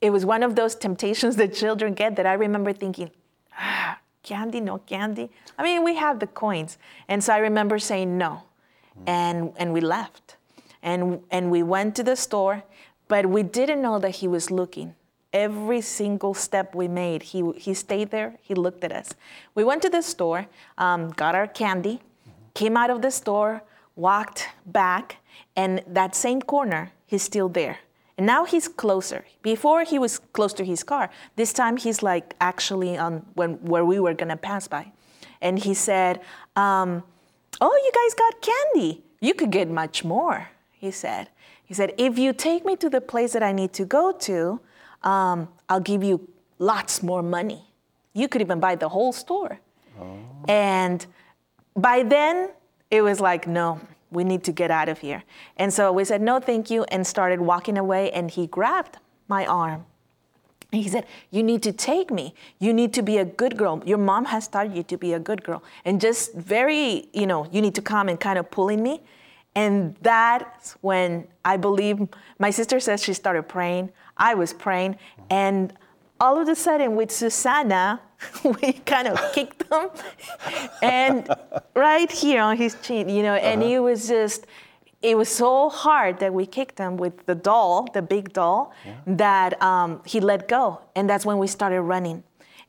it 0.00 0.10
was 0.10 0.24
one 0.24 0.42
of 0.42 0.56
those 0.56 0.74
temptations 0.86 1.36
that 1.36 1.54
children 1.54 1.94
get 1.94 2.16
that 2.16 2.26
I 2.26 2.32
remember 2.34 2.72
thinking, 2.72 3.10
ah, 3.58 3.98
candy, 4.22 4.60
no 4.60 4.78
candy. 4.78 5.30
I 5.58 5.62
mean, 5.62 5.84
we 5.84 5.94
have 5.96 6.18
the 6.18 6.26
coins. 6.26 6.78
And 7.08 7.22
so 7.22 7.34
I 7.34 7.38
remember 7.38 7.78
saying 7.78 8.16
no. 8.16 8.42
And, 9.06 9.52
and 9.58 9.72
we 9.74 9.80
left. 9.82 10.36
And, 10.82 11.20
and 11.30 11.50
we 11.50 11.62
went 11.62 11.94
to 11.96 12.02
the 12.02 12.16
store, 12.16 12.62
but 13.08 13.26
we 13.26 13.42
didn't 13.42 13.82
know 13.82 13.98
that 13.98 14.16
he 14.16 14.28
was 14.28 14.50
looking. 14.50 14.94
Every 15.32 15.80
single 15.80 16.34
step 16.34 16.74
we 16.74 16.88
made, 16.88 17.22
he, 17.22 17.52
he 17.56 17.74
stayed 17.74 18.10
there, 18.10 18.36
he 18.42 18.54
looked 18.54 18.84
at 18.84 18.92
us. 18.92 19.14
We 19.54 19.64
went 19.64 19.82
to 19.82 19.90
the 19.90 20.02
store, 20.02 20.46
um, 20.78 21.10
got 21.10 21.34
our 21.34 21.46
candy, 21.46 22.00
came 22.54 22.76
out 22.76 22.90
of 22.90 23.02
the 23.02 23.10
store, 23.10 23.62
walked 23.96 24.48
back, 24.64 25.16
and 25.54 25.82
that 25.86 26.14
same 26.14 26.40
corner, 26.40 26.92
he's 27.06 27.22
still 27.22 27.48
there. 27.48 27.78
And 28.16 28.26
now 28.26 28.44
he's 28.44 28.66
closer. 28.66 29.24
Before 29.42 29.84
he 29.84 29.98
was 29.98 30.18
close 30.18 30.52
to 30.54 30.64
his 30.64 30.82
car. 30.82 31.10
This 31.36 31.52
time 31.52 31.76
he's 31.76 32.02
like 32.02 32.34
actually 32.40 32.96
on 32.96 33.26
when 33.34 33.54
where 33.62 33.84
we 33.84 34.00
were 34.00 34.14
gonna 34.14 34.38
pass 34.38 34.68
by, 34.68 34.92
and 35.42 35.58
he 35.58 35.74
said, 35.74 36.20
um, 36.56 37.02
"Oh, 37.60 37.76
you 37.84 37.92
guys 37.92 38.14
got 38.14 38.40
candy. 38.40 39.02
You 39.20 39.34
could 39.34 39.50
get 39.50 39.68
much 39.68 40.02
more." 40.02 40.48
He 40.72 40.90
said. 40.90 41.28
He 41.66 41.74
said, 41.74 41.92
"If 41.98 42.18
you 42.18 42.32
take 42.32 42.64
me 42.64 42.76
to 42.76 42.88
the 42.88 43.00
place 43.00 43.32
that 43.34 43.42
I 43.42 43.52
need 43.52 43.72
to 43.74 43.84
go 43.84 44.12
to, 44.12 44.60
um, 45.02 45.48
I'll 45.68 45.86
give 45.92 46.02
you 46.02 46.28
lots 46.58 47.02
more 47.02 47.22
money. 47.22 47.60
You 48.14 48.28
could 48.28 48.40
even 48.40 48.60
buy 48.60 48.76
the 48.76 48.88
whole 48.88 49.12
store." 49.12 49.58
And 50.48 51.06
by 51.74 52.02
then, 52.02 52.50
it 52.90 53.02
was 53.02 53.20
like, 53.20 53.46
no, 53.46 53.80
we 54.10 54.24
need 54.24 54.44
to 54.44 54.52
get 54.52 54.70
out 54.70 54.88
of 54.88 54.98
here. 54.98 55.22
And 55.56 55.72
so 55.72 55.92
we 55.92 56.04
said, 56.04 56.20
no, 56.22 56.38
thank 56.38 56.70
you, 56.70 56.84
and 56.84 57.06
started 57.06 57.40
walking 57.40 57.76
away. 57.76 58.10
And 58.12 58.30
he 58.30 58.46
grabbed 58.46 58.98
my 59.28 59.44
arm. 59.46 59.84
And 60.72 60.82
he 60.82 60.88
said, 60.88 61.06
You 61.30 61.44
need 61.44 61.62
to 61.62 61.72
take 61.72 62.10
me. 62.10 62.34
You 62.58 62.72
need 62.72 62.92
to 62.94 63.02
be 63.02 63.18
a 63.18 63.24
good 63.24 63.56
girl. 63.56 63.82
Your 63.86 63.98
mom 63.98 64.24
has 64.26 64.48
taught 64.48 64.74
you 64.74 64.82
to 64.82 64.96
be 64.98 65.12
a 65.12 65.18
good 65.20 65.44
girl. 65.44 65.62
And 65.84 66.00
just 66.00 66.34
very, 66.34 67.08
you 67.12 67.26
know, 67.26 67.46
you 67.52 67.62
need 67.62 67.74
to 67.76 67.82
come 67.82 68.08
and 68.08 68.18
kind 68.18 68.36
of 68.36 68.50
pulling 68.50 68.82
me. 68.82 69.00
And 69.56 69.96
that's 70.02 70.76
when 70.82 71.26
I 71.44 71.56
believe 71.56 72.06
my 72.38 72.50
sister 72.50 72.78
says 72.78 73.02
she 73.02 73.14
started 73.14 73.44
praying. 73.44 73.90
I 74.16 74.34
was 74.34 74.52
praying. 74.52 74.96
And 75.30 75.72
all 76.20 76.38
of 76.38 76.48
a 76.48 76.54
sudden, 76.54 76.94
with 76.94 77.10
Susanna, 77.10 78.00
we 78.44 78.74
kind 78.74 79.08
of 79.08 79.18
kicked 79.32 79.64
him. 79.72 79.88
and 80.82 81.28
right 81.74 82.10
here 82.12 82.42
on 82.42 82.58
his 82.58 82.76
chin, 82.82 83.08
you 83.08 83.22
know, 83.22 83.34
and 83.34 83.62
it 83.62 83.80
was 83.80 84.08
just, 84.08 84.46
it 85.00 85.16
was 85.16 85.30
so 85.30 85.70
hard 85.70 86.18
that 86.20 86.34
we 86.34 86.44
kicked 86.44 86.78
him 86.78 86.98
with 86.98 87.24
the 87.24 87.34
doll, 87.34 87.88
the 87.94 88.02
big 88.02 88.34
doll, 88.34 88.74
that 89.06 89.60
um, 89.62 90.02
he 90.04 90.20
let 90.20 90.48
go. 90.48 90.80
And 90.94 91.08
that's 91.08 91.24
when 91.24 91.38
we 91.38 91.46
started 91.46 91.80
running. 91.80 92.22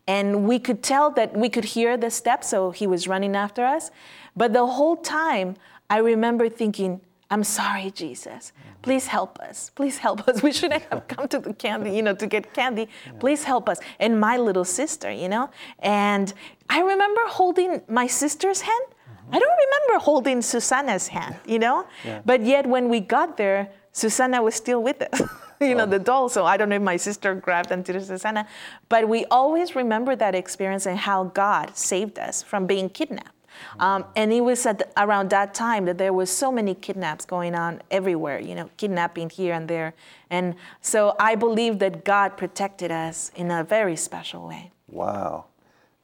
And 0.07 0.47
we 0.47 0.57
could 0.57 0.83
tell 0.83 1.11
that 1.11 1.35
we 1.35 1.49
could 1.49 1.65
hear 1.65 1.97
the 1.97 2.09
steps, 2.09 2.47
so 2.47 2.71
he 2.71 2.87
was 2.87 3.09
running 3.09 3.35
after 3.35 3.65
us. 3.65 3.91
But 4.37 4.53
the 4.53 4.65
whole 4.65 4.95
time, 4.95 5.55
I 5.89 5.99
remember 5.99 6.49
thinking, 6.49 7.01
I'm 7.29 7.43
sorry, 7.43 7.91
Jesus. 7.91 8.53
Please 8.81 9.07
help 9.07 9.39
us. 9.39 9.69
Please 9.75 9.97
help 9.97 10.27
us. 10.27 10.41
We 10.47 10.53
shouldn't 10.53 10.83
have 10.83 11.07
come 11.07 11.27
to 11.29 11.39
the 11.39 11.53
candy, 11.53 11.91
you 11.91 12.01
know, 12.01 12.15
to 12.15 12.27
get 12.27 12.53
candy. 12.53 12.87
Please 13.19 13.43
help 13.43 13.67
us. 13.67 13.79
And 13.99 14.19
my 14.19 14.37
little 14.37 14.65
sister, 14.65 15.11
you 15.11 15.27
know. 15.27 15.49
And 15.79 16.33
I 16.69 16.79
remember 16.81 17.21
holding 17.27 17.81
my 17.89 18.07
sister's 18.07 18.61
hand. 18.61 18.85
Uh-huh. 18.89 19.35
I 19.35 19.39
don't 19.39 19.59
remember 19.65 20.03
holding 20.03 20.41
Susanna's 20.41 21.07
hand, 21.07 21.35
you 21.45 21.59
know. 21.59 21.85
But 22.25 22.43
yet, 22.43 22.65
when 22.65 22.87
we 22.87 23.01
got 23.01 23.35
there, 23.35 23.71
Susanna 23.91 24.41
was 24.41 24.55
still 24.55 24.81
with 24.81 25.01
us. 25.01 25.21
you 25.59 25.75
know, 25.75 25.83
oh. 25.83 25.87
the 25.87 25.99
doll. 25.99 26.29
So 26.29 26.45
I 26.45 26.55
don't 26.55 26.69
know 26.69 26.75
if 26.75 26.81
my 26.81 26.97
sister 26.97 27.35
grabbed 27.35 27.71
onto 27.71 27.99
Susanna. 27.99 28.47
But 28.87 29.09
we 29.09 29.25
always 29.25 29.75
remember 29.75 30.15
that 30.15 30.33
experience 30.33 30.85
and 30.85 30.97
how 30.97 31.25
God 31.25 31.75
saved 31.75 32.19
us 32.19 32.41
from 32.41 32.67
being 32.67 32.89
kidnapped. 32.89 33.36
Um, 33.79 34.05
and 34.15 34.31
it 34.31 34.41
was 34.41 34.65
at 34.65 34.79
the, 34.79 34.87
around 34.97 35.29
that 35.31 35.53
time 35.53 35.85
that 35.85 35.97
there 35.97 36.13
was 36.13 36.29
so 36.29 36.51
many 36.51 36.75
kidnaps 36.75 37.25
going 37.25 37.55
on 37.55 37.81
everywhere, 37.91 38.39
you 38.39 38.55
know, 38.55 38.69
kidnapping 38.77 39.29
here 39.29 39.53
and 39.53 39.67
there. 39.67 39.93
And 40.29 40.55
so 40.81 41.15
I 41.19 41.35
believe 41.35 41.79
that 41.79 42.05
God 42.05 42.37
protected 42.37 42.91
us 42.91 43.31
in 43.35 43.51
a 43.51 43.63
very 43.63 43.95
special 43.95 44.47
way. 44.47 44.71
Wow. 44.87 45.45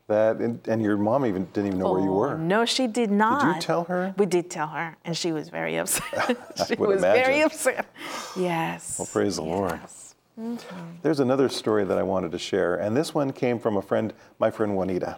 That 0.08 0.38
and, 0.38 0.60
and 0.67 0.82
your 0.82 0.97
mom 0.97 1.25
even 1.25 1.45
didn't 1.45 1.67
even 1.67 1.79
know 1.79 1.93
where 1.93 2.01
you 2.01 2.12
Oh, 2.12 2.17
were. 2.17 2.38
No, 2.38 2.65
she 2.65 2.88
did 2.88 3.10
not. 3.10 3.41
Did 3.41 3.56
you 3.56 3.62
tell 3.62 3.86
her? 3.86 4.13
We 4.17 4.25
did 4.25 4.49
tell 4.49 4.67
her, 4.67 4.97
and 5.06 5.15
she 5.15 5.32
was 5.32 5.47
very 5.47 5.77
upset. 5.77 6.38
she 6.67 6.75
was 6.75 6.99
very 6.99 7.41
upset. 7.41 7.86
Yes. 8.36 8.99
Well, 8.99 9.08
praise 9.12 9.38
the 9.38 9.43
Lord. 9.43 9.79
Yes. 9.82 10.15
There's 11.03 11.19
another 11.19 11.47
story 11.47 11.86
that 11.86 11.97
I 11.97 12.03
wanted 12.03 12.32
to 12.34 12.39
share, 12.39 12.75
and 12.75 12.97
this 12.97 13.13
one 13.13 13.32
came 13.32 13.60
from 13.60 13.77
a 13.77 13.82
friend, 13.82 14.13
my 14.39 14.51
friend 14.51 14.75
Juanita. 14.75 15.17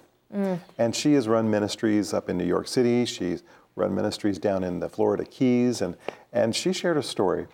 And 0.78 0.96
she 0.96 1.14
has 1.14 1.28
run 1.28 1.50
ministries 1.50 2.14
up 2.14 2.30
in 2.30 2.38
New 2.38 2.46
York 2.46 2.68
City. 2.68 3.06
She's 3.06 3.44
run 3.76 3.94
ministries 3.94 4.40
down 4.40 4.64
in 4.64 4.80
the 4.80 4.90
Florida 4.90 5.26
Keys, 5.26 5.82
and, 5.82 5.98
and 6.32 6.56
she 6.56 6.72
shared 6.72 6.98
a 6.98 7.04
story 7.04 7.48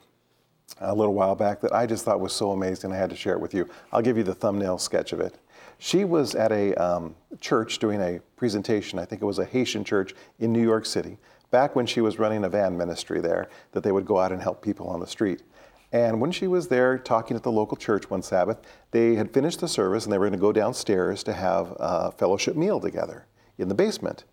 a 0.80 0.96
little 0.96 1.14
while 1.14 1.36
back 1.36 1.62
that 1.62 1.74
I 1.74 1.86
just 1.86 2.06
thought 2.06 2.20
was 2.20 2.34
so 2.34 2.52
amazing. 2.52 2.92
I 2.92 2.98
had 2.98 3.10
to 3.10 3.16
share 3.16 3.34
it 3.34 3.40
with 3.40 3.54
you. 3.54 3.70
I'll 3.92 4.02
give 4.02 4.18
you 4.18 4.24
the 4.24 4.34
thumbnail 4.34 4.78
sketch 4.78 5.14
of 5.14 5.20
it. 5.20 5.36
She 5.80 6.06
was 6.06 6.36
at 6.36 6.52
a 6.52 6.74
um, 6.76 7.16
church 7.40 7.80
doing 7.80 8.02
a 8.02 8.20
presentation. 8.36 9.00
I 9.00 9.06
think 9.06 9.22
it 9.22 9.26
was 9.26 9.40
a 9.40 9.46
Haitian 9.46 9.84
church 9.84 10.14
in 10.40 10.54
New 10.54 10.62
York 10.62 10.86
City, 10.86 11.18
back 11.50 11.76
when 11.76 11.86
she 11.86 12.02
was 12.02 12.20
running 12.20 12.44
a 12.44 12.50
van 12.50 12.78
ministry 12.78 13.20
there, 13.20 13.50
that 13.72 13.84
they 13.84 13.92
would 13.92 14.06
go 14.06 14.20
out 14.20 14.32
and 14.32 14.42
help 14.42 14.62
people 14.62 14.88
on 14.88 15.00
the 15.00 15.08
street. 15.08 15.42
And 15.92 16.22
when 16.22 16.32
she 16.32 16.48
was 16.48 16.70
there 16.70 16.98
talking 16.98 17.36
at 17.36 17.44
the 17.44 17.52
local 17.52 17.76
church 17.76 18.10
one 18.10 18.22
Sabbath, 18.22 18.62
they 18.92 19.16
had 19.16 19.34
finished 19.34 19.60
the 19.60 19.68
service 19.68 20.06
and 20.06 20.14
they 20.14 20.18
were 20.18 20.26
going 20.26 20.40
to 20.40 20.42
go 20.42 20.54
downstairs 20.54 21.22
to 21.24 21.34
have 21.34 21.76
a 21.80 22.12
fellowship 22.12 22.56
meal 22.56 22.80
together 22.80 23.26
in 23.58 23.68
the 23.68 23.76
basement. 23.76 24.24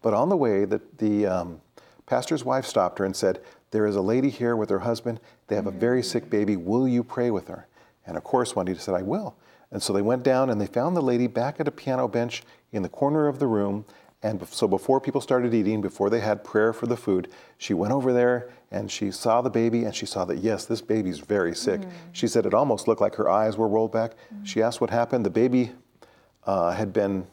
But 0.00 0.14
on 0.14 0.28
the 0.28 0.36
way, 0.36 0.64
the, 0.64 0.80
the 0.98 1.26
um, 1.26 1.60
pastor's 2.06 2.44
wife 2.44 2.64
stopped 2.64 3.00
her 3.00 3.04
and 3.04 3.16
said, 3.16 3.40
There 3.72 3.86
is 3.86 3.96
a 3.96 4.00
lady 4.00 4.30
here 4.30 4.54
with 4.54 4.70
her 4.70 4.78
husband. 4.80 5.20
They 5.48 5.56
have 5.56 5.66
a 5.66 5.72
very 5.72 6.02
sick 6.02 6.30
baby. 6.30 6.56
Will 6.56 6.86
you 6.86 7.02
pray 7.02 7.30
with 7.30 7.48
her? 7.48 7.66
And 8.06 8.16
of 8.16 8.22
course, 8.22 8.54
Juanita 8.54 8.80
said, 8.80 8.94
I 8.94 9.02
will. 9.02 9.36
And 9.70 9.82
so 9.82 9.92
they 9.92 10.02
went 10.02 10.22
down 10.22 10.50
and 10.50 10.60
they 10.60 10.66
found 10.66 10.96
the 10.96 11.02
lady 11.02 11.26
back 11.26 11.60
at 11.60 11.68
a 11.68 11.72
piano 11.72 12.08
bench 12.08 12.42
in 12.72 12.82
the 12.82 12.88
corner 12.88 13.26
of 13.26 13.38
the 13.38 13.46
room. 13.46 13.84
And 14.22 14.46
so 14.48 14.66
before 14.66 15.00
people 15.00 15.20
started 15.20 15.54
eating, 15.54 15.80
before 15.80 16.10
they 16.10 16.18
had 16.20 16.42
prayer 16.42 16.72
for 16.72 16.86
the 16.86 16.96
food, 16.96 17.28
she 17.56 17.72
went 17.72 17.92
over 17.92 18.12
there 18.12 18.50
and 18.72 18.90
she 18.90 19.12
saw 19.12 19.40
the 19.42 19.50
baby 19.50 19.84
and 19.84 19.94
she 19.94 20.06
saw 20.06 20.24
that, 20.24 20.38
yes, 20.38 20.66
this 20.66 20.80
baby's 20.80 21.20
very 21.20 21.54
sick. 21.54 21.82
She 22.12 22.26
said 22.26 22.44
it 22.44 22.52
almost 22.52 22.88
looked 22.88 23.00
like 23.00 23.14
her 23.14 23.28
eyes 23.28 23.56
were 23.56 23.68
rolled 23.68 23.92
back. 23.92 24.12
She 24.42 24.60
asked 24.60 24.80
what 24.80 24.90
happened. 24.90 25.24
The 25.24 25.30
baby 25.30 25.70
uh, 26.46 26.72
had 26.72 26.92
been, 26.92 27.26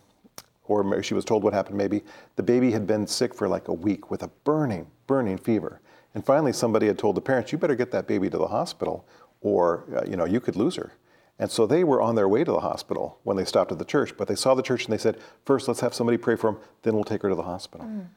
or 0.67 1.02
she 1.02 1.15
was 1.15 1.26
told 1.26 1.43
what 1.43 1.54
happened 1.54 1.78
maybe, 1.78 2.04
the 2.36 2.43
baby 2.43 2.71
had 2.71 2.86
been 2.86 3.08
sick 3.08 3.34
for 3.34 3.48
like 3.48 3.67
a 3.67 3.74
week 3.74 4.12
with 4.12 4.21
a 4.21 4.28
burning, 4.43 4.86
burning 5.08 5.39
fever. 5.39 5.82
And 6.13 6.24
finally, 6.24 6.54
somebody 6.54 6.86
had 6.86 7.00
told 7.00 7.15
the 7.15 7.21
parents, 7.21 7.52
you 7.52 7.58
better 7.58 7.76
get 7.76 7.91
that 7.91 8.08
baby 8.08 8.30
to 8.30 8.38
the 8.38 8.48
hospital 8.48 9.06
or, 9.41 9.86
uh, 9.95 10.08
you 10.08 10.15
know, 10.17 10.26
you 10.26 10.39
could 10.39 10.56
lose 10.56 10.76
her. 10.76 10.93
And 11.38 11.52
so 11.52 11.65
they 11.65 11.84
were 11.84 12.02
on 12.02 12.15
their 12.15 12.30
way 12.30 12.43
to 12.43 12.52
the 12.52 12.62
hospital 12.62 13.19
when 13.24 13.36
they 13.36 13.43
stopped 13.43 13.71
at 13.71 13.78
the 13.78 13.86
church, 13.86 14.15
but 14.17 14.28
they 14.28 14.36
saw 14.36 14.56
the 14.56 14.62
church 14.62 14.86
and 14.86 14.93
they 14.93 14.98
said, 14.98 15.17
first, 15.43 15.67
let's 15.67 15.82
have 15.82 15.93
somebody 15.93 16.17
pray 16.17 16.36
for 16.36 16.50
him, 16.50 16.58
then 16.84 16.95
we'll 16.95 17.04
take 17.04 17.21
her 17.24 17.30
to 17.30 17.36
the 17.36 17.43
hospital. 17.43 17.86
Mm. 17.86 18.08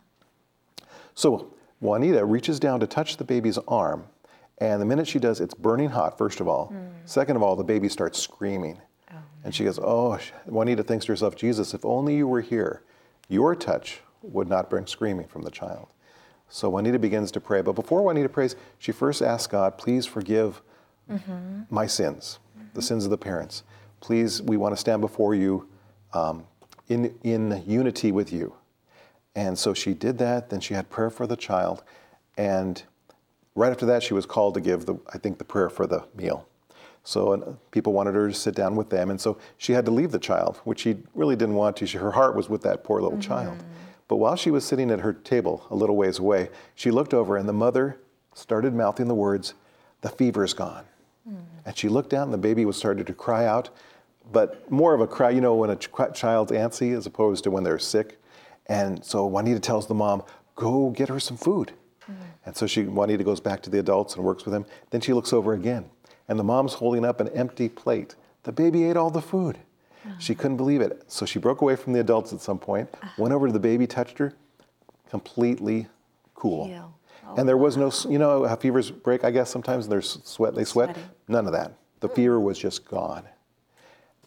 So 1.14 1.52
Juanita 1.80 2.24
reaches 2.24 2.60
down 2.60 2.78
to 2.80 2.86
touch 2.86 3.16
the 3.16 3.24
baby's 3.24 3.58
arm, 3.66 4.06
and 4.58 4.80
the 4.80 4.86
minute 4.86 5.08
she 5.08 5.18
does, 5.18 5.40
it's 5.40 5.54
burning 5.54 5.90
hot, 5.90 6.16
first 6.16 6.40
of 6.40 6.48
all. 6.48 6.72
Mm. 6.72 6.90
Second 7.04 7.36
of 7.36 7.42
all, 7.42 7.56
the 7.56 7.64
baby 7.64 7.88
starts 7.88 8.20
screaming. 8.20 8.80
Oh, 9.12 9.16
and 9.44 9.54
she 9.54 9.64
goes, 9.64 9.78
Oh, 9.82 10.18
Juanita 10.46 10.82
thinks 10.82 11.06
to 11.06 11.12
herself, 11.12 11.36
Jesus, 11.36 11.74
if 11.74 11.84
only 11.84 12.16
you 12.16 12.26
were 12.26 12.40
here, 12.40 12.82
your 13.28 13.54
touch 13.54 14.00
would 14.22 14.48
not 14.48 14.68
bring 14.70 14.86
screaming 14.86 15.26
from 15.26 15.42
the 15.42 15.50
child. 15.50 15.88
So 16.48 16.70
Juanita 16.70 16.98
begins 16.98 17.30
to 17.32 17.40
pray. 17.40 17.62
But 17.62 17.74
before 17.74 18.02
Juanita 18.02 18.28
prays, 18.28 18.56
she 18.78 18.90
first 18.90 19.22
asks 19.22 19.46
God, 19.46 19.78
Please 19.78 20.06
forgive 20.06 20.62
mm-hmm. 21.10 21.62
my 21.70 21.86
sins, 21.86 22.38
the 22.74 22.82
sins 22.82 23.04
of 23.04 23.10
the 23.10 23.18
parents. 23.18 23.62
Please, 24.00 24.42
we 24.42 24.56
want 24.56 24.72
to 24.72 24.76
stand 24.80 25.00
before 25.00 25.34
you 25.34 25.68
um, 26.12 26.44
in, 26.88 27.14
in 27.22 27.62
unity 27.66 28.12
with 28.12 28.32
you. 28.32 28.54
And 29.34 29.58
so 29.58 29.74
she 29.74 29.94
did 29.94 30.18
that. 30.18 30.50
Then 30.50 30.60
she 30.60 30.74
had 30.74 30.90
prayer 30.90 31.10
for 31.10 31.26
the 31.26 31.36
child. 31.36 31.82
And 32.36 32.82
right 33.54 33.70
after 33.70 33.86
that, 33.86 34.02
she 34.02 34.14
was 34.14 34.26
called 34.26 34.54
to 34.54 34.60
give, 34.60 34.86
the, 34.86 34.96
I 35.12 35.18
think, 35.18 35.38
the 35.38 35.44
prayer 35.44 35.68
for 35.68 35.86
the 35.86 36.04
meal. 36.16 36.48
So 37.04 37.58
people 37.70 37.92
wanted 37.92 38.14
her 38.14 38.28
to 38.28 38.34
sit 38.34 38.54
down 38.54 38.76
with 38.76 38.90
them. 38.90 39.10
And 39.10 39.20
so 39.20 39.38
she 39.56 39.72
had 39.72 39.84
to 39.86 39.90
leave 39.90 40.10
the 40.10 40.18
child, 40.18 40.60
which 40.64 40.80
she 40.80 40.98
really 41.14 41.36
didn't 41.36 41.54
want 41.54 41.76
to. 41.78 41.86
She, 41.86 41.98
her 41.98 42.10
heart 42.12 42.36
was 42.36 42.48
with 42.48 42.62
that 42.62 42.84
poor 42.84 43.00
little 43.00 43.18
child. 43.18 43.62
But 44.08 44.16
while 44.16 44.36
she 44.36 44.50
was 44.50 44.64
sitting 44.64 44.90
at 44.90 45.00
her 45.00 45.12
table 45.12 45.66
a 45.70 45.74
little 45.74 45.96
ways 45.96 46.18
away, 46.18 46.50
she 46.74 46.90
looked 46.90 47.14
over 47.14 47.36
and 47.36 47.48
the 47.48 47.52
mother 47.52 47.98
started 48.34 48.74
mouthing 48.74 49.08
the 49.08 49.14
words, 49.14 49.54
The 50.00 50.08
fever's 50.08 50.54
gone. 50.54 50.84
And 51.68 51.76
she 51.76 51.90
looked 51.90 52.08
down 52.08 52.22
and 52.22 52.32
the 52.32 52.38
baby 52.38 52.64
was 52.64 52.78
starting 52.78 53.04
to 53.04 53.12
cry 53.12 53.44
out, 53.44 53.68
but 54.32 54.70
more 54.70 54.94
of 54.94 55.02
a 55.02 55.06
cry, 55.06 55.28
you 55.28 55.42
know, 55.42 55.54
when 55.54 55.68
a 55.68 55.76
ch- 55.76 55.90
child's 56.14 56.50
antsy 56.50 56.96
as 56.96 57.04
opposed 57.04 57.44
to 57.44 57.50
when 57.50 57.62
they're 57.62 57.78
sick. 57.78 58.18
And 58.68 59.04
so 59.04 59.26
Juanita 59.26 59.60
tells 59.60 59.86
the 59.86 59.94
mom, 59.94 60.22
Go 60.54 60.88
get 60.88 61.10
her 61.10 61.20
some 61.20 61.36
food. 61.36 61.72
Mm-hmm. 62.04 62.22
And 62.46 62.56
so 62.56 62.66
she, 62.66 62.84
Juanita 62.84 63.22
goes 63.22 63.38
back 63.38 63.62
to 63.64 63.70
the 63.70 63.78
adults 63.78 64.16
and 64.16 64.24
works 64.24 64.46
with 64.46 64.54
them. 64.54 64.64
Then 64.88 65.02
she 65.02 65.12
looks 65.12 65.30
over 65.30 65.52
again, 65.52 65.84
and 66.26 66.38
the 66.38 66.42
mom's 66.42 66.72
holding 66.72 67.04
up 67.04 67.20
an 67.20 67.28
empty 67.28 67.68
plate. 67.68 68.14
The 68.44 68.52
baby 68.52 68.84
ate 68.84 68.96
all 68.96 69.10
the 69.10 69.20
food. 69.20 69.58
Mm-hmm. 70.06 70.18
She 70.20 70.34
couldn't 70.34 70.56
believe 70.56 70.80
it. 70.80 71.04
So 71.06 71.26
she 71.26 71.38
broke 71.38 71.60
away 71.60 71.76
from 71.76 71.92
the 71.92 72.00
adults 72.00 72.32
at 72.32 72.40
some 72.40 72.58
point, 72.58 72.88
ah. 73.02 73.12
went 73.18 73.34
over 73.34 73.46
to 73.46 73.52
the 73.52 73.60
baby, 73.60 73.86
touched 73.86 74.16
her, 74.16 74.32
completely 75.10 75.86
cool. 76.34 76.66
Heal. 76.66 76.94
And 77.36 77.48
there 77.48 77.56
was 77.56 77.76
no, 77.76 77.92
you 78.10 78.18
know 78.18 78.46
how 78.46 78.56
fevers 78.56 78.90
break, 78.90 79.24
I 79.24 79.30
guess, 79.30 79.50
sometimes, 79.50 79.86
and 79.86 79.92
there's 79.92 80.20
sweat, 80.24 80.54
they 80.54 80.64
sweat. 80.64 80.90
Sweating. 80.90 81.10
None 81.28 81.46
of 81.46 81.52
that. 81.52 81.72
The 82.00 82.08
hmm. 82.08 82.14
fever 82.14 82.40
was 82.40 82.58
just 82.58 82.84
gone. 82.84 83.24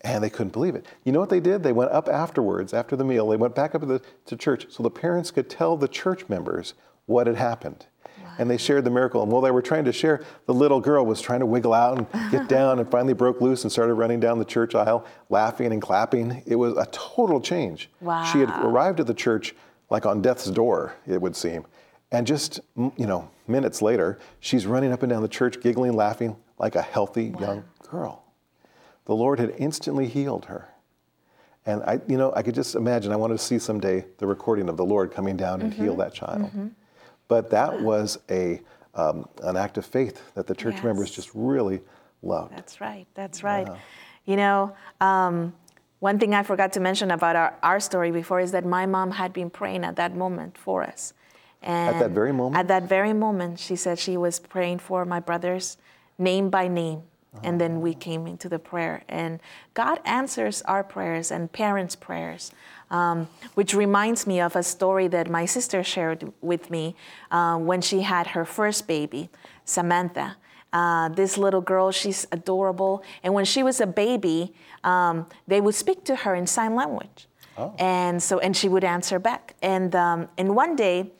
And 0.03 0.23
they 0.23 0.29
couldn't 0.29 0.53
believe 0.53 0.75
it. 0.75 0.87
You 1.03 1.11
know 1.11 1.19
what 1.19 1.29
they 1.29 1.39
did? 1.39 1.61
They 1.61 1.73
went 1.73 1.91
up 1.91 2.07
afterwards, 2.07 2.73
after 2.73 2.95
the 2.95 3.03
meal, 3.03 3.27
they 3.27 3.37
went 3.37 3.53
back 3.53 3.75
up 3.75 3.81
to, 3.81 3.87
the, 3.87 4.01
to 4.25 4.35
church 4.35 4.65
so 4.69 4.81
the 4.81 4.89
parents 4.89 5.29
could 5.29 5.49
tell 5.49 5.77
the 5.77 5.87
church 5.87 6.27
members 6.27 6.73
what 7.05 7.27
had 7.27 7.35
happened. 7.35 7.85
And 8.39 8.49
they 8.49 8.57
shared 8.57 8.85
the 8.85 8.89
miracle. 8.89 9.21
And 9.21 9.31
while 9.31 9.41
they 9.41 9.51
were 9.51 9.61
trying 9.61 9.85
to 9.85 9.91
share, 9.91 10.23
the 10.45 10.53
little 10.53 10.79
girl 10.79 11.05
was 11.05 11.21
trying 11.21 11.41
to 11.41 11.45
wiggle 11.45 11.73
out 11.73 11.97
and 11.97 12.31
get 12.31 12.47
down 12.49 12.79
and 12.79 12.89
finally 12.89 13.13
broke 13.13 13.41
loose 13.41 13.63
and 13.63 13.71
started 13.71 13.93
running 13.95 14.19
down 14.19 14.39
the 14.39 14.45
church 14.45 14.73
aisle, 14.73 15.05
laughing 15.29 15.71
and 15.71 15.81
clapping. 15.81 16.41
It 16.47 16.55
was 16.55 16.75
a 16.77 16.87
total 16.91 17.41
change. 17.41 17.89
She 18.31 18.39
had 18.39 18.49
arrived 18.49 19.01
at 19.01 19.07
the 19.07 19.13
church 19.13 19.53
like 19.89 20.05
on 20.05 20.21
death's 20.21 20.49
door, 20.49 20.95
it 21.05 21.21
would 21.21 21.35
seem. 21.35 21.65
And 22.11 22.27
just, 22.27 22.59
you 22.75 23.05
know, 23.07 23.29
minutes 23.47 23.81
later, 23.81 24.19
she's 24.39 24.65
running 24.65 24.91
up 24.91 25.01
and 25.03 25.09
down 25.09 25.21
the 25.21 25.27
church, 25.29 25.61
giggling, 25.61 25.93
laughing 25.93 26.35
like 26.59 26.75
a 26.75 26.81
healthy 26.81 27.33
young 27.39 27.63
girl. 27.89 28.23
The 29.05 29.15
Lord 29.15 29.39
had 29.39 29.53
instantly 29.57 30.07
healed 30.07 30.45
her. 30.45 30.67
And 31.65 31.83
I, 31.83 31.99
you 32.07 32.17
know, 32.17 32.33
I 32.35 32.41
could 32.41 32.55
just 32.55 32.75
imagine, 32.75 33.11
I 33.11 33.15
wanted 33.15 33.37
to 33.37 33.43
see 33.43 33.59
someday 33.59 34.05
the 34.17 34.27
recording 34.27 34.67
of 34.67 34.77
the 34.77 34.85
Lord 34.85 35.11
coming 35.11 35.37
down 35.37 35.61
and 35.61 35.71
Mm-hmm. 35.71 35.83
heal 35.83 35.95
that 35.97 36.13
child. 36.13 36.51
But 37.27 37.49
that 37.51 37.81
was 37.81 38.19
a, 38.29 38.61
um, 38.93 39.27
an 39.43 39.55
act 39.55 39.77
of 39.77 39.85
faith 39.85 40.33
that 40.33 40.47
the 40.47 40.55
church 40.55 40.83
members 40.83 41.11
just 41.11 41.29
really 41.33 41.81
loved. 42.21 42.51
That's 42.57 42.81
right. 42.81 43.07
That's 43.13 43.43
right. 43.43 43.69
You 44.25 44.35
know, 44.35 44.75
um, 44.99 45.53
one 45.99 46.19
thing 46.19 46.33
I 46.33 46.43
forgot 46.43 46.73
to 46.73 46.79
mention 46.79 47.11
about 47.11 47.35
our, 47.35 47.53
our 47.63 47.79
story 47.79 48.11
before 48.11 48.39
is 48.39 48.51
that 48.51 48.65
my 48.65 48.85
mom 48.85 49.11
had 49.11 49.31
been 49.33 49.49
praying 49.49 49.83
at 49.83 49.95
that 49.95 50.15
moment 50.15 50.57
for 50.57 50.83
us. 50.83 51.13
And 51.61 52.01
that 52.01 52.11
very 52.11 52.31
moment? 52.31 52.57
At 52.57 52.67
that 52.69 52.83
very 52.83 53.13
moment, 53.13 53.59
she 53.59 53.75
said 53.75 53.99
she 53.99 54.17
was 54.17 54.39
praying 54.39 54.79
for 54.79 55.05
my 55.05 55.19
brothers, 55.19 55.77
name 56.17 56.49
by 56.49 56.67
name. 56.67 57.03
And 57.43 57.61
then 57.61 57.79
we 57.79 57.93
came 57.93 58.27
into 58.27 58.49
the 58.49 58.59
prayer. 58.59 59.03
And 59.07 59.39
God 59.73 60.01
answers 60.03 60.61
our 60.63 60.83
prayers 60.83 61.31
and 61.31 61.49
parents' 61.49 61.95
prayers, 61.95 62.51
um, 62.89 63.29
which 63.53 63.73
reminds 63.73 64.27
me 64.27 64.41
of 64.41 64.55
a 64.57 64.63
story 64.63 65.07
that 65.07 65.29
my 65.29 65.45
sister 65.45 65.81
shared 65.81 66.33
with 66.41 66.69
me 66.69 66.93
uh, 67.31 67.57
when 67.57 67.79
she 67.79 68.01
had 68.01 68.27
her 68.27 68.43
first 68.43 68.85
baby, 68.85 69.29
Samantha. 69.63 70.35
Uh, 70.73 71.07
this 71.09 71.37
little 71.37 71.61
girl, 71.61 71.91
she's 71.91 72.27
adorable. 72.33 73.01
And 73.23 73.33
when 73.33 73.45
she 73.45 73.63
was 73.63 73.79
a 73.79 73.87
baby, 73.87 74.53
um, 74.83 75.25
they 75.47 75.61
would 75.61 75.75
speak 75.75 76.03
to 76.05 76.17
her 76.17 76.35
in 76.35 76.47
sign 76.47 76.75
language. 76.75 77.27
And 77.77 78.21
so, 78.23 78.39
and 78.39 78.57
she 78.57 78.67
would 78.67 78.83
answer 78.83 79.19
back. 79.19 79.55
And, 79.61 79.95
um, 79.95 80.29
and 80.37 80.55
one 80.55 80.75
day, 80.75 81.11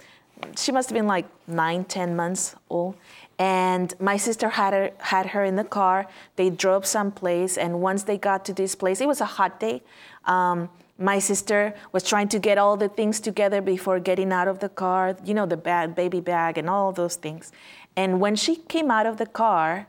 she 0.58 0.72
must 0.72 0.90
have 0.90 0.96
been 0.96 1.08
like 1.08 1.26
nine, 1.48 1.84
ten 1.86 2.16
months 2.16 2.56
old. 2.70 2.96
And 3.40 3.94
my 4.00 4.18
sister 4.18 4.50
had 4.50 4.74
her, 4.74 4.92
had 5.00 5.26
her 5.28 5.44
in 5.44 5.56
the 5.56 5.64
car. 5.64 6.08
They 6.36 6.50
drove 6.50 6.86
someplace, 6.86 7.58
and 7.58 7.82
once 7.82 8.04
they 8.04 8.18
got 8.18 8.46
to 8.46 8.54
this 8.54 8.76
place, 8.76 9.02
it 9.02 9.08
was 9.08 9.22
a 9.22 9.26
hot 9.26 9.60
day. 9.60 9.82
Um, 10.26 10.70
my 11.00 11.18
sister 11.18 11.74
was 11.92 12.04
trying 12.04 12.28
to 12.30 12.40
get 12.40 12.60
all 12.60 12.78
the 12.78 12.90
things 12.90 13.20
together 13.20 13.60
before 13.60 14.00
getting 14.00 14.32
out 14.32 14.48
of 14.48 14.60
the 14.60 14.70
car, 14.70 15.18
you 15.26 15.34
know, 15.34 15.48
the 15.48 15.58
bag, 15.58 15.96
baby 15.96 16.20
bag, 16.20 16.60
and 16.60 16.70
all 16.70 16.92
those 16.92 17.16
things. 17.16 17.52
And 17.96 18.22
when 18.22 18.36
she 18.36 18.58
came 18.58 18.92
out 18.92 19.08
of 19.08 19.18
the 19.18 19.26
car, 19.26 19.88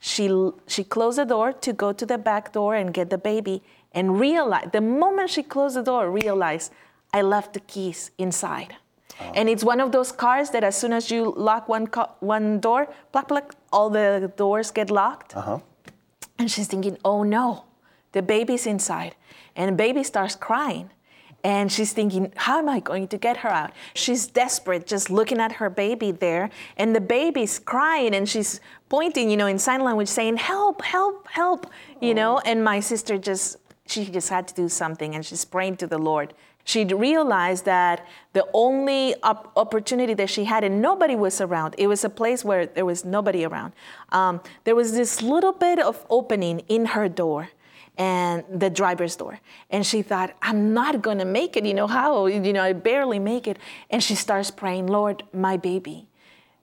she 0.00 0.50
she 0.66 0.82
closed 0.84 1.18
the 1.18 1.24
door 1.24 1.52
to 1.52 1.72
go 1.72 1.92
to 1.92 2.04
the 2.04 2.18
back 2.18 2.52
door 2.52 2.74
and 2.74 2.92
get 2.92 3.10
the 3.10 3.18
baby, 3.18 3.62
and 3.92 4.18
realized 4.18 4.72
the 4.72 4.80
moment 4.80 5.30
she 5.30 5.42
closed 5.42 5.76
the 5.76 5.82
door, 5.82 6.10
realized 6.10 6.72
I 7.12 7.22
left 7.22 7.54
the 7.54 7.60
keys 7.60 8.10
inside. 8.18 8.76
And 9.34 9.48
it's 9.48 9.64
one 9.64 9.80
of 9.80 9.92
those 9.92 10.12
cars 10.12 10.50
that 10.50 10.64
as 10.64 10.76
soon 10.76 10.92
as 10.92 11.10
you 11.10 11.34
lock 11.36 11.68
one 11.68 11.86
co- 11.86 12.10
one 12.20 12.60
door, 12.60 12.88
pluck, 13.12 13.28
pluck, 13.28 13.54
all 13.72 13.90
the 13.90 14.32
doors 14.36 14.70
get 14.70 14.90
locked. 14.90 15.36
Uh-huh. 15.36 15.58
And 16.38 16.50
she's 16.50 16.68
thinking, 16.68 16.98
oh 17.04 17.22
no, 17.22 17.64
the 18.12 18.22
baby's 18.22 18.66
inside. 18.66 19.16
And 19.56 19.70
the 19.70 19.76
baby 19.76 20.04
starts 20.04 20.36
crying. 20.36 20.90
And 21.44 21.70
she's 21.70 21.92
thinking, 21.92 22.32
how 22.36 22.58
am 22.58 22.68
I 22.68 22.80
going 22.80 23.06
to 23.08 23.18
get 23.18 23.38
her 23.38 23.48
out? 23.48 23.72
She's 23.94 24.26
desperate, 24.26 24.86
just 24.86 25.08
looking 25.08 25.38
at 25.38 25.52
her 25.52 25.70
baby 25.70 26.10
there. 26.10 26.50
And 26.76 26.96
the 26.96 27.00
baby's 27.00 27.60
crying 27.60 28.14
and 28.14 28.28
she's 28.28 28.60
pointing, 28.88 29.30
you 29.30 29.36
know, 29.36 29.46
in 29.46 29.58
sign 29.58 29.82
language 29.82 30.08
saying, 30.08 30.38
help, 30.38 30.82
help, 30.82 31.28
help, 31.28 31.70
you 32.00 32.12
know. 32.12 32.38
And 32.40 32.64
my 32.64 32.80
sister 32.80 33.18
just, 33.18 33.56
she 33.86 34.04
just 34.06 34.28
had 34.28 34.48
to 34.48 34.54
do 34.54 34.68
something 34.68 35.14
and 35.14 35.24
she's 35.24 35.44
praying 35.44 35.76
to 35.76 35.86
the 35.86 35.98
Lord. 35.98 36.34
She 36.68 36.84
realized 36.84 37.64
that 37.64 38.06
the 38.34 38.46
only 38.52 39.14
op- 39.22 39.50
opportunity 39.56 40.12
that 40.12 40.28
she 40.28 40.44
had, 40.44 40.64
and 40.64 40.82
nobody 40.82 41.16
was 41.16 41.40
around, 41.40 41.74
it 41.78 41.86
was 41.86 42.04
a 42.04 42.10
place 42.10 42.44
where 42.44 42.66
there 42.66 42.84
was 42.84 43.06
nobody 43.06 43.46
around. 43.46 43.72
Um, 44.12 44.42
there 44.64 44.74
was 44.74 44.92
this 44.92 45.22
little 45.22 45.52
bit 45.52 45.78
of 45.78 46.04
opening 46.10 46.60
in 46.68 46.84
her 46.84 47.08
door 47.08 47.48
and 47.96 48.44
the 48.52 48.68
driver's 48.68 49.16
door. 49.16 49.40
And 49.70 49.86
she 49.86 50.02
thought, 50.02 50.34
I'm 50.42 50.74
not 50.74 51.00
gonna 51.00 51.24
make 51.24 51.56
it. 51.56 51.64
You 51.64 51.72
know 51.72 51.86
how? 51.86 52.26
You 52.26 52.52
know, 52.52 52.62
I 52.62 52.74
barely 52.74 53.18
make 53.18 53.48
it. 53.48 53.58
And 53.88 54.02
she 54.02 54.14
starts 54.14 54.50
praying, 54.50 54.88
Lord, 54.88 55.22
my 55.32 55.56
baby, 55.56 56.06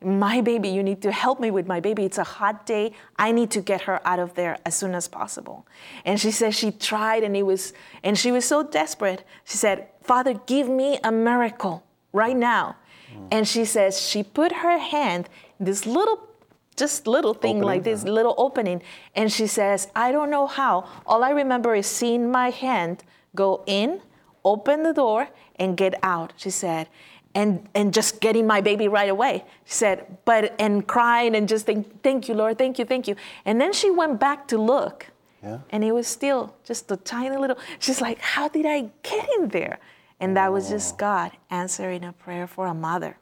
my 0.04 0.40
baby, 0.42 0.70
you 0.70 0.84
need 0.84 1.02
to 1.02 1.12
help 1.12 1.40
me 1.40 1.50
with 1.50 1.66
my 1.66 1.80
baby. 1.80 2.06
It's 2.06 2.20
a 2.20 2.24
hot 2.24 2.68
day. 2.68 2.92
I 3.18 3.32
need 3.32 3.50
to 3.52 3.62
get 3.62 3.82
her 3.82 4.06
out 4.08 4.20
of 4.20 4.36
there 4.36 4.60
as 4.64 4.76
soon 4.76 4.94
as 4.94 5.08
possible. 5.08 5.66
And 6.06 6.22
she 6.22 6.30
says 6.30 6.54
she 6.54 6.70
tried 6.70 7.24
and 7.24 7.36
it 7.36 7.44
was, 7.44 7.74
and 8.04 8.16
she 8.16 8.32
was 8.32 8.46
so 8.46 8.62
desperate. 8.62 9.24
She 9.46 9.58
said, 9.58 9.88
Father, 10.06 10.34
give 10.46 10.70
me 10.70 11.00
a 11.04 11.12
miracle 11.12 11.84
right 12.14 12.38
now. 12.38 12.76
Mm. 13.14 13.28
And 13.32 13.48
she 13.48 13.66
says 13.66 14.00
she 14.00 14.24
put 14.24 14.52
her 14.64 14.78
hand, 14.78 15.30
this 15.60 15.86
little 15.86 16.30
just 16.76 17.08
little 17.08 17.34
thing 17.34 17.58
Opening, 17.58 17.64
like 17.64 17.84
this 17.84 18.04
uh-huh. 18.04 18.12
little 18.12 18.36
opening. 18.38 18.82
And 19.16 19.32
she 19.32 19.48
says 19.48 19.88
i 19.96 20.12
don't 20.12 20.30
know 20.30 20.48
how. 20.48 20.86
All 21.06 21.24
i 21.24 21.30
remember 21.30 21.76
is 21.76 21.88
seeing 21.88 22.32
my 22.32 22.50
hand 22.50 23.04
go 23.36 23.64
in 23.66 24.02
open 24.44 24.84
the 24.84 24.94
door 24.94 25.30
and 25.58 25.78
get 25.78 25.96
out 26.04 26.34
she 26.36 26.50
said. 26.50 26.88
And 27.34 27.68
and 27.76 27.94
just 27.94 28.22
getting 28.22 28.48
my 28.48 28.62
baby 28.62 28.88
right 28.88 29.10
away 29.10 29.44
she 29.66 29.74
said. 29.74 30.18
But 30.26 30.54
and 30.60 30.86
crying 30.86 31.36
and 31.36 31.48
just 31.48 31.66
think 31.66 32.02
thank 32.04 32.28
you 32.28 32.36
lord 32.36 32.58
thank 32.58 32.78
you 32.80 32.86
thank 32.86 33.08
you. 33.08 33.16
And 33.46 33.60
then 33.60 33.74
she 33.74 33.90
went 33.90 34.20
back 34.20 34.48
to 34.50 34.58
look. 34.58 35.08
Yeah. 35.44 35.60
and 35.70 35.84
it 35.84 35.92
was 35.92 36.08
still 36.08 36.56
just 36.64 36.90
a 36.90 36.98
tiny 36.98 37.38
little 37.38 37.58
she's 37.78 38.02
like 38.02 38.20
how 38.20 38.48
did 38.48 38.66
i 38.66 38.90
get 39.04 39.30
in 39.38 39.50
there 39.50 39.78
and 40.20 40.36
that 40.38 40.52
was 40.52 40.70
just 40.70 40.98
god 40.98 41.32
answering 41.50 42.04
a 42.04 42.14
prayer 42.14 42.48
for 42.48 42.68
a 42.68 42.74
mother 42.74 43.18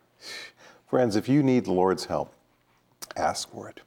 Friends, 0.94 1.16
if 1.16 1.28
you 1.28 1.42
need 1.42 1.66
the 1.66 1.72
Lord's 1.72 2.06
help, 2.06 2.34
ask 3.16 3.50
for 3.50 3.68
it. 3.68 3.82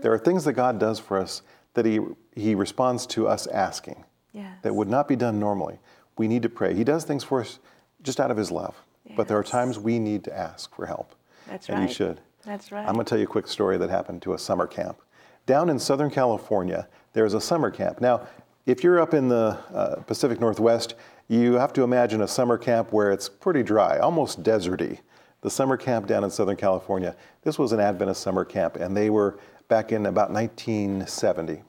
There 0.00 0.10
are 0.12 0.18
things 0.18 0.44
that 0.44 0.54
God 0.54 0.78
does 0.78 0.98
for 0.98 1.18
us 1.18 1.42
that 1.74 1.84
He, 1.84 2.00
he 2.34 2.54
responds 2.54 3.06
to 3.08 3.28
us 3.28 3.46
asking 3.48 4.04
Yes. 4.32 4.56
that 4.62 4.74
would 4.74 4.88
not 4.88 5.06
be 5.06 5.16
done 5.16 5.38
normally. 5.38 5.78
We 6.16 6.28
need 6.28 6.42
to 6.44 6.48
pray. 6.48 6.74
He 6.74 6.82
does 6.82 7.04
things 7.04 7.24
for 7.24 7.42
us 7.42 7.58
just 8.02 8.20
out 8.20 8.30
of 8.30 8.38
His 8.38 8.50
love. 8.50 8.74
But 9.16 9.28
there 9.28 9.36
are 9.36 9.44
times 9.44 9.78
we 9.78 9.98
need 9.98 10.24
to 10.24 10.34
ask 10.36 10.74
for 10.74 10.86
help. 10.86 11.14
That's 11.46 11.68
and 11.68 11.78
right. 11.78 11.88
you 11.88 11.94
should. 11.94 12.20
That's 12.46 12.72
right. 12.72 12.86
I'm 12.86 12.94
going 12.94 13.04
to 13.04 13.08
tell 13.10 13.18
you 13.18 13.24
a 13.24 13.28
quick 13.28 13.48
story 13.48 13.76
that 13.76 13.90
happened 13.90 14.22
to 14.22 14.32
a 14.32 14.38
summer 14.38 14.66
camp. 14.66 14.98
Down 15.44 15.68
in 15.68 15.78
Southern 15.78 16.10
California, 16.10 16.88
there's 17.12 17.34
a 17.34 17.40
summer 17.40 17.70
camp. 17.70 18.00
Now, 18.00 18.26
if 18.64 18.82
you're 18.82 18.98
up 18.98 19.12
in 19.12 19.28
the 19.28 19.58
uh, 19.74 19.96
Pacific 20.06 20.40
Northwest, 20.40 20.94
you 21.28 21.54
have 21.54 21.72
to 21.74 21.82
imagine 21.82 22.20
a 22.20 22.28
summer 22.28 22.56
camp 22.56 22.92
where 22.92 23.10
it's 23.10 23.28
pretty 23.28 23.62
dry, 23.62 23.98
almost 23.98 24.42
deserty. 24.42 25.00
The 25.40 25.50
summer 25.50 25.76
camp 25.76 26.06
down 26.06 26.24
in 26.24 26.30
Southern 26.30 26.56
California, 26.56 27.16
this 27.42 27.58
was 27.58 27.72
an 27.72 27.80
Adventist 27.80 28.20
summer 28.20 28.44
camp, 28.44 28.76
and 28.76 28.96
they 28.96 29.10
were 29.10 29.38
back 29.68 29.92
in 29.92 30.06
about 30.06 30.30
1970. 30.30 31.62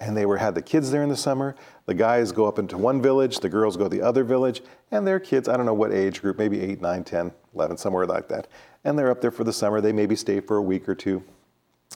And 0.00 0.16
they 0.16 0.26
were 0.26 0.36
had 0.36 0.54
the 0.54 0.62
kids 0.62 0.90
there 0.90 1.02
in 1.02 1.08
the 1.08 1.16
summer. 1.16 1.54
The 1.86 1.94
guys 1.94 2.32
go 2.32 2.46
up 2.46 2.58
into 2.58 2.76
one 2.76 3.00
village, 3.00 3.38
the 3.38 3.48
girls 3.48 3.76
go 3.76 3.84
to 3.84 3.88
the 3.88 4.02
other 4.02 4.24
village, 4.24 4.62
and 4.90 5.06
their 5.06 5.20
kids, 5.20 5.48
I 5.48 5.56
don't 5.56 5.66
know 5.66 5.74
what 5.74 5.92
age 5.92 6.20
group, 6.20 6.38
maybe 6.38 6.60
8, 6.60 6.80
9, 6.80 7.04
10, 7.04 7.32
11, 7.54 7.76
somewhere 7.76 8.06
like 8.06 8.28
that. 8.28 8.48
And 8.84 8.98
they're 8.98 9.10
up 9.10 9.20
there 9.20 9.30
for 9.30 9.44
the 9.44 9.52
summer. 9.52 9.80
They 9.80 9.92
maybe 9.92 10.16
stay 10.16 10.40
for 10.40 10.56
a 10.56 10.62
week 10.62 10.88
or 10.88 10.94
two 10.94 11.22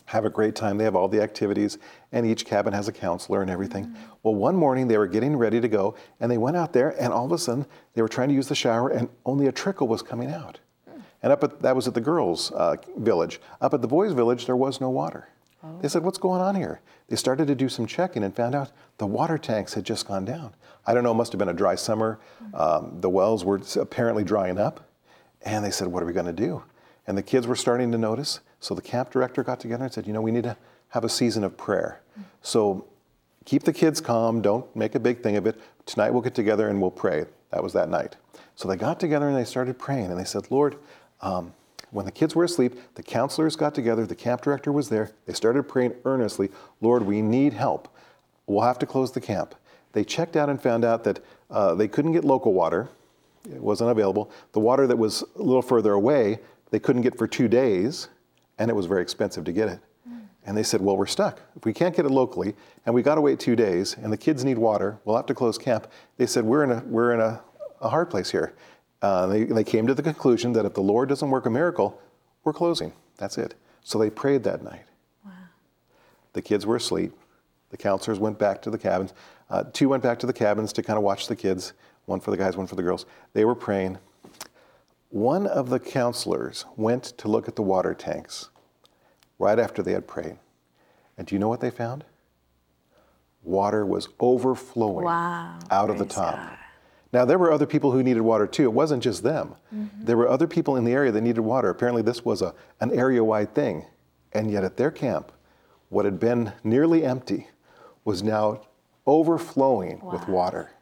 have 0.07 0.25
a 0.25 0.31
great 0.31 0.55
time. 0.55 0.79
They 0.79 0.85
have 0.85 0.97
all 0.97 1.09
the 1.09 1.21
activities, 1.21 1.79
and 2.13 2.27
each 2.27 2.45
cabin 2.45 2.73
has 2.73 2.89
a 2.89 2.93
counselor 2.93 3.43
and 3.43 3.51
everything. 3.51 3.87
Mm-hmm. 3.87 4.03
Well, 4.23 4.35
one 4.35 4.57
morning 4.57 4.89
they 4.89 4.99
were 4.99 5.07
getting 5.07 5.37
ready 5.37 5.61
to 5.61 5.69
go, 5.69 5.95
and 6.21 6.31
they 6.31 6.39
went 6.39 6.57
out 6.57 6.73
there, 6.73 6.91
and 7.01 7.13
all 7.13 7.27
of 7.27 7.33
a 7.33 7.39
sudden 7.39 7.67
they 7.95 8.03
were 8.03 8.09
trying 8.09 8.29
to 8.29 8.35
use 8.35 8.49
the 8.49 8.55
shower, 8.55 8.89
and 8.89 9.09
only 9.25 9.47
a 9.47 9.53
trickle 9.53 9.89
was 9.89 10.03
coming 10.03 10.31
out. 10.31 10.61
Mm. 10.89 11.03
And 11.23 11.33
up 11.33 11.45
at 11.45 11.61
that 11.63 11.77
was 11.77 11.89
at 11.89 11.95
the 11.95 12.01
girls' 12.01 12.53
uh, 12.53 12.77
village. 12.97 13.41
Up 13.61 13.75
at 13.75 13.83
the 13.83 13.89
boys' 13.89 14.13
village, 14.13 14.47
there 14.47 14.57
was 14.57 14.81
no 14.81 14.91
water. 14.91 15.29
Oh. 15.63 15.79
They 15.83 15.89
said, 15.89 16.05
"What's 16.05 16.19
going 16.19 16.41
on 16.41 16.55
here?" 16.55 16.81
They 17.09 17.17
started 17.17 17.49
to 17.49 17.55
do 17.55 17.69
some 17.69 17.87
checking 17.87 18.23
and 18.23 18.35
found 18.35 18.55
out 18.55 18.71
the 18.99 19.07
water 19.07 19.39
tanks 19.39 19.75
had 19.75 19.85
just 19.85 20.07
gone 20.07 20.25
down. 20.25 20.55
I 20.87 20.95
don't 20.95 21.03
know. 21.03 21.13
It 21.13 21.15
must 21.15 21.33
have 21.33 21.39
been 21.41 21.49
a 21.49 21.55
dry 21.55 21.75
summer. 21.75 22.21
Mm. 22.43 22.61
Um, 22.61 23.01
the 23.01 23.11
wells 23.11 23.45
were 23.45 23.61
apparently 23.75 24.23
drying 24.23 24.59
up, 24.59 24.89
and 25.43 25.65
they 25.65 25.73
said, 25.73 25.89
"What 25.89 26.03
are 26.03 26.07
we 26.07 26.13
going 26.13 26.27
to 26.27 26.33
do?" 26.33 26.63
And 27.09 27.19
the 27.19 27.23
kids 27.23 27.47
were 27.47 27.57
starting 27.57 27.91
to 27.93 27.99
notice. 27.99 28.41
So 28.67 28.75
the 28.75 28.83
camp 28.83 29.13
director 29.13 29.45
got 29.45 29.61
together 29.61 29.85
and 29.85 29.95
said, 29.95 30.09
you 30.09 30.13
know, 30.13 30.21
we 30.21 30.33
need 30.33 30.43
to 30.43 30.57
have 30.89 31.05
a 31.05 31.09
season 31.09 31.45
of 31.45 31.57
prayer. 31.57 32.01
So 32.43 32.85
keep 33.45 33.63
the 33.63 33.73
kids 33.73 34.01
calm. 34.01 34.43
Don't 34.43 34.75
make 34.75 34.97
a 34.97 34.99
big 34.99 35.23
thing 35.23 35.37
of 35.37 35.47
it. 35.47 35.61
Tonight 35.85 36.11
we'll 36.11 36.21
get 36.21 36.35
together 36.35 36.67
and 36.67 36.83
we'll 36.83 36.91
pray. 36.91 37.27
That 37.53 37.63
was 37.63 37.73
that 37.75 37.89
night. 37.89 38.17
So 38.57 38.67
they 38.67 38.75
got 38.75 38.99
together 38.99 39.29
and 39.29 39.37
they 39.37 39.45
started 39.45 39.79
praying. 39.79 40.11
And 40.11 40.19
they 40.19 40.25
said, 40.25 40.51
Lord, 40.51 40.79
um, 41.21 41.53
when 41.93 42.07
the 42.07 42.11
kids 42.11 42.35
were 42.35 42.43
asleep, 42.43 42.75
the 42.97 43.05
counselors 43.05 43.55
got 43.55 43.73
together, 43.73 44.05
the 44.05 44.17
camp 44.17 44.43
director 44.43 44.73
was 44.73 44.89
there. 44.89 45.13
They 45.27 45.33
started 45.33 45.63
praying 45.69 45.95
earnestly, 46.05 46.51
Lord, 46.81 47.05
we 47.05 47.23
need 47.23 47.53
help. 47.53 47.87
We'll 48.49 48.67
have 48.67 48.81
to 48.81 48.87
close 48.87 49.13
the 49.13 49.21
camp. 49.21 49.55
They 49.93 50.03
checked 50.03 50.35
out 50.35 50.49
and 50.49 50.61
found 50.61 50.85
out 50.85 51.05
that 51.05 51.21
uh, 51.53 51.77
they 51.77 51.87
couldn't 51.87 52.15
get 52.15 52.25
local 52.25 52.53
water, 52.53 52.89
it 53.45 53.63
wasn't 53.63 53.93
available. 53.93 54.29
The 54.55 54.61
water 54.61 54.89
that 54.89 54.97
was 54.97 55.23
a 55.37 55.43
little 55.43 55.63
further 55.63 55.93
away, 55.93 56.41
they 56.73 56.81
couldn't 56.81 57.03
get 57.03 57.17
for 57.17 57.29
two 57.29 57.47
days 57.47 58.09
and 58.59 58.71
it 58.71 58.75
was 58.75 58.87
very 58.87 59.03
expensive 59.03 59.45
to 59.45 59.53
get 59.53 59.69
it. 59.69 59.81
Mm. 60.09 60.23
And 60.47 60.57
they 60.57 60.63
said, 60.63 60.81
Well, 60.81 60.97
we're 60.97 61.07
stuck. 61.07 61.41
If 61.57 61.65
we 61.65 61.73
can't 61.73 61.95
get 61.95 62.05
it 62.05 62.11
locally 62.11 62.55
and 62.85 62.95
we 62.95 63.03
got 63.03 63.17
to 63.17 63.21
wait 63.21 63.39
two 63.39 63.57
days 63.57 63.97
and 64.03 64.13
the 64.13 64.17
kids 64.17 64.45
need 64.45 64.59
water, 64.59 64.99
we'll 65.05 65.17
have 65.17 65.27
to 65.27 65.35
close 65.35 65.59
camp. 65.59 65.91
They 66.17 66.27
said, 66.27 66.45
We're 66.45 66.65
in 66.65 66.71
a, 66.71 66.83
we're 66.87 67.13
in 67.13 67.21
a, 67.21 67.41
a 67.81 67.89
hard 67.89 68.11
place 68.11 68.31
here. 68.31 68.55
Uh, 69.03 69.27
they, 69.27 69.45
they 69.45 69.65
came 69.65 69.87
to 69.87 69.95
the 69.95 70.03
conclusion 70.03 70.53
that 70.55 70.65
if 70.65 70.75
the 70.75 70.81
Lord 70.81 71.09
doesn't 71.09 71.31
work 71.31 71.47
a 71.47 71.51
miracle, 71.51 72.01
we're 72.45 72.53
closing. 72.53 72.93
That's 73.19 73.39
it. 73.39 73.55
So 73.85 73.99
they 73.99 74.11
prayed 74.11 74.43
that 74.45 74.63
night. 74.63 74.85
Wow. 75.25 75.33
The 76.33 76.43
kids 76.43 76.67
were 76.67 76.77
asleep. 76.77 77.13
The 77.71 77.77
counselors 77.77 78.19
went 78.19 78.39
back 78.39 78.63
to 78.63 78.71
the 78.71 78.79
cabins. 78.79 79.13
Uh, 79.51 79.65
two 79.73 79.89
went 79.89 80.03
back 80.03 80.19
to 80.21 80.27
the 80.27 80.33
cabins 80.33 80.73
to 80.75 80.83
kind 80.83 80.97
of 80.97 81.03
watch 81.03 81.29
the 81.29 81.37
kids, 81.37 81.73
one 82.07 82.21
for 82.21 82.31
the 82.31 82.37
guys, 82.37 82.57
one 82.57 82.67
for 82.67 82.75
the 82.75 82.83
girls. 82.83 83.07
They 83.33 83.45
were 83.45 83.55
praying. 83.55 83.99
One 85.11 85.47
of 85.47 85.71
the 85.71 85.79
counselors 85.79 86.65
went 86.77 87.05
to 87.19 87.29
look 87.29 87.49
at 87.49 87.57
the 87.57 87.63
water 87.63 87.95
tanks 87.95 88.51
right 89.39 89.59
after 89.59 89.83
they 89.83 89.93
had 89.93 90.07
prayed. 90.07 90.37
And 91.17 91.27
do 91.27 91.35
you 91.35 91.39
know 91.39 91.49
what 91.49 91.61
they 91.61 91.71
found? 91.71 92.05
Water 93.43 93.87
was 93.87 94.09
overflowing 94.19 95.05
wow, 95.05 95.59
out 95.71 95.89
of 95.89 95.99
the 95.99 96.05
top. 96.05 96.35
God. 96.35 96.59
Now, 97.13 97.25
there 97.25 97.39
were 97.39 97.53
other 97.53 97.67
people 97.67 97.93
who 97.93 98.03
needed 98.03 98.21
water 98.21 98.47
too. 98.47 98.65
It 98.65 98.73
wasn't 98.73 99.03
just 99.03 99.23
them. 99.23 99.55
Mm-hmm. 99.75 100.05
There 100.05 100.17
were 100.17 100.29
other 100.29 100.47
people 100.47 100.77
in 100.77 100.85
the 100.85 100.93
area 100.93 101.13
that 101.13 101.21
needed 101.21 101.41
water. 101.41 101.71
Apparently, 101.71 102.03
this 102.03 102.25
was 102.25 102.43
a, 102.43 102.53
an 102.81 102.91
area 102.93 103.23
wide 103.23 103.55
thing. 103.55 103.87
And 104.33 104.51
yet, 104.51 104.65
at 104.65 104.77
their 104.77 104.91
camp, 104.91 105.33
what 105.89 106.05
had 106.05 106.19
been 106.19 106.53
nearly 106.65 107.05
empty 107.05 107.49
was 108.05 108.23
now 108.23 108.63
overflowing 109.07 110.01
wow. 110.01 110.13
with 110.13 110.29
water. 110.29 110.73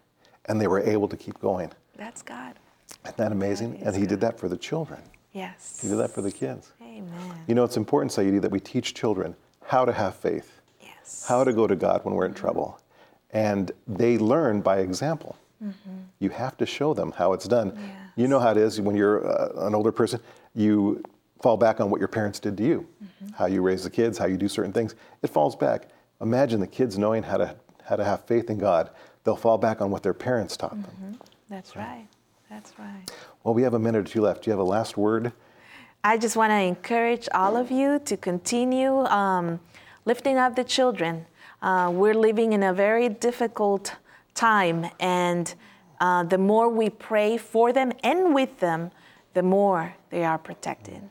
And 0.46 0.60
they 0.60 0.66
were 0.66 0.80
able 0.80 1.08
to 1.08 1.16
keep 1.16 1.38
going. 1.40 1.70
That's 1.96 2.22
God. 2.22 2.58
Isn't 3.04 3.16
that 3.16 3.32
amazing? 3.32 3.82
And 3.82 3.94
he 3.94 4.06
did 4.06 4.20
that 4.20 4.38
for 4.38 4.48
the 4.48 4.56
children. 4.56 5.00
Yes. 5.32 5.78
He 5.82 5.88
did 5.88 5.98
that 5.98 6.10
for 6.10 6.22
the 6.22 6.32
kids. 6.32 6.72
Amen. 6.80 7.10
You 7.46 7.54
know, 7.54 7.64
it's 7.64 7.76
important, 7.76 8.12
Sayuri, 8.12 8.40
that 8.40 8.50
we 8.50 8.60
teach 8.60 8.94
children 8.94 9.34
how 9.66 9.84
to 9.84 9.92
have 9.92 10.14
faith. 10.14 10.60
Yes. 10.80 11.26
How 11.28 11.44
to 11.44 11.52
go 11.52 11.66
to 11.66 11.76
God 11.76 12.04
when 12.04 12.14
we're 12.14 12.26
in 12.26 12.34
trouble. 12.34 12.80
And 13.32 13.72
they 13.86 14.16
learn 14.16 14.60
by 14.60 14.78
example. 14.78 15.36
Mm-hmm. 15.62 15.90
You 16.20 16.30
have 16.30 16.56
to 16.58 16.66
show 16.66 16.94
them 16.94 17.12
how 17.12 17.32
it's 17.32 17.48
done. 17.48 17.72
Yes. 17.76 17.90
You 18.16 18.28
know 18.28 18.38
how 18.38 18.52
it 18.52 18.56
is 18.56 18.80
when 18.80 18.96
you're 18.96 19.26
uh, 19.26 19.66
an 19.66 19.74
older 19.74 19.90
person, 19.90 20.20
you 20.54 21.02
fall 21.42 21.56
back 21.56 21.80
on 21.80 21.90
what 21.90 21.98
your 21.98 22.08
parents 22.08 22.38
did 22.38 22.56
to 22.56 22.62
you, 22.62 22.86
mm-hmm. 23.02 23.34
how 23.34 23.46
you 23.46 23.60
raise 23.60 23.82
the 23.84 23.90
kids, 23.90 24.16
how 24.16 24.26
you 24.26 24.36
do 24.36 24.48
certain 24.48 24.72
things. 24.72 24.94
It 25.22 25.28
falls 25.28 25.56
back. 25.56 25.88
Imagine 26.20 26.60
the 26.60 26.66
kids 26.66 26.96
knowing 26.96 27.22
how 27.22 27.38
to, 27.38 27.56
how 27.84 27.96
to 27.96 28.04
have 28.04 28.24
faith 28.24 28.50
in 28.50 28.58
God. 28.58 28.90
They'll 29.24 29.36
fall 29.36 29.58
back 29.58 29.80
on 29.80 29.90
what 29.90 30.02
their 30.02 30.14
parents 30.14 30.56
taught 30.56 30.70
them. 30.70 30.84
Mm-hmm. 30.84 31.12
That's 31.48 31.74
right. 31.76 32.06
That's 32.50 32.72
right. 32.78 33.10
Well, 33.42 33.54
we 33.54 33.62
have 33.62 33.74
a 33.74 33.78
minute 33.78 33.98
or 33.98 34.12
two 34.12 34.20
left. 34.22 34.44
Do 34.44 34.50
you 34.50 34.52
have 34.52 34.60
a 34.60 34.68
last 34.68 34.96
word? 34.96 35.32
I 36.02 36.18
just 36.18 36.36
want 36.36 36.50
to 36.50 36.60
encourage 36.60 37.28
all 37.32 37.56
of 37.56 37.70
you 37.70 37.98
to 38.04 38.16
continue 38.16 38.92
um, 39.06 39.60
lifting 40.04 40.36
up 40.36 40.54
the 40.54 40.64
children. 40.64 41.26
Uh, 41.62 41.90
we're 41.92 42.14
living 42.14 42.52
in 42.52 42.62
a 42.62 42.74
very 42.74 43.08
difficult 43.08 43.96
time, 44.34 44.86
and 45.00 45.54
uh, 46.00 46.22
the 46.24 46.36
more 46.36 46.68
we 46.68 46.90
pray 46.90 47.38
for 47.38 47.72
them 47.72 47.92
and 48.02 48.34
with 48.34 48.60
them, 48.60 48.90
the 49.32 49.42
more 49.42 49.94
they 50.10 50.24
are 50.24 50.38
protected. 50.38 51.08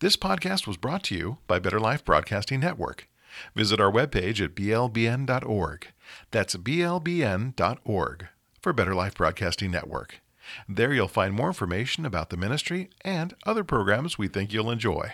This 0.00 0.16
podcast 0.16 0.66
was 0.66 0.76
brought 0.76 1.02
to 1.04 1.14
you 1.14 1.38
by 1.46 1.58
Better 1.58 1.80
Life 1.80 2.04
Broadcasting 2.04 2.60
Network. 2.60 3.08
Visit 3.54 3.80
our 3.80 3.92
webpage 3.92 4.42
at 4.42 4.54
blbn.org. 4.54 5.88
That's 6.30 6.56
blbn.org 6.56 8.28
for 8.68 8.74
Better 8.74 8.94
Life 8.94 9.14
Broadcasting 9.14 9.70
Network. 9.70 10.20
There 10.68 10.92
you'll 10.92 11.08
find 11.08 11.32
more 11.32 11.46
information 11.46 12.04
about 12.04 12.28
the 12.28 12.36
ministry 12.36 12.90
and 13.00 13.32
other 13.46 13.64
programs 13.64 14.18
we 14.18 14.28
think 14.28 14.52
you'll 14.52 14.70
enjoy. 14.70 15.12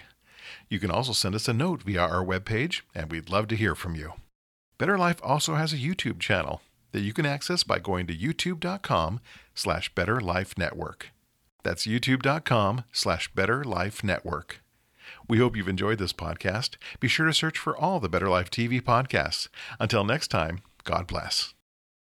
You 0.69 0.81
can 0.81 0.91
also 0.91 1.13
send 1.13 1.37
us 1.37 1.47
a 1.47 1.53
note 1.53 1.85
via 1.85 2.01
our 2.01 2.25
webpage, 2.25 2.81
and 2.97 3.13
we'd 3.13 3.31
love 3.31 3.47
to 3.47 3.57
hear 3.57 3.77
from 3.77 3.95
you. 3.95 4.15
Better 4.77 4.99
Life 4.99 5.21
also 5.23 5.55
has 5.55 5.73
a 5.73 5.77
YouTube 5.77 6.19
channel 6.19 6.63
that 6.91 7.03
you 7.03 7.13
can 7.13 7.27
access 7.27 7.63
by 7.63 7.79
going 7.79 8.09
to 8.09 8.17
youtube.com 8.17 9.21
slash 9.55 9.95
Better 9.95 10.21
Life 10.21 10.59
Network. 10.59 11.11
That's 11.63 11.87
youtube.com 11.87 12.83
slash 12.91 13.33
Better 13.37 13.63
Life 13.63 14.03
Network. 14.03 14.65
We 15.29 15.39
hope 15.39 15.55
you've 15.55 15.69
enjoyed 15.69 15.99
this 15.99 16.13
podcast. 16.13 16.75
Be 16.99 17.07
sure 17.07 17.27
to 17.27 17.33
search 17.33 17.57
for 17.57 17.77
all 17.77 18.01
the 18.01 18.09
Better 18.09 18.29
Life 18.29 18.51
TV 18.51 18.83
podcasts. 18.83 19.47
Until 19.79 20.03
next 20.03 20.27
time, 20.27 20.63
God 20.83 21.07
bless. 21.07 21.54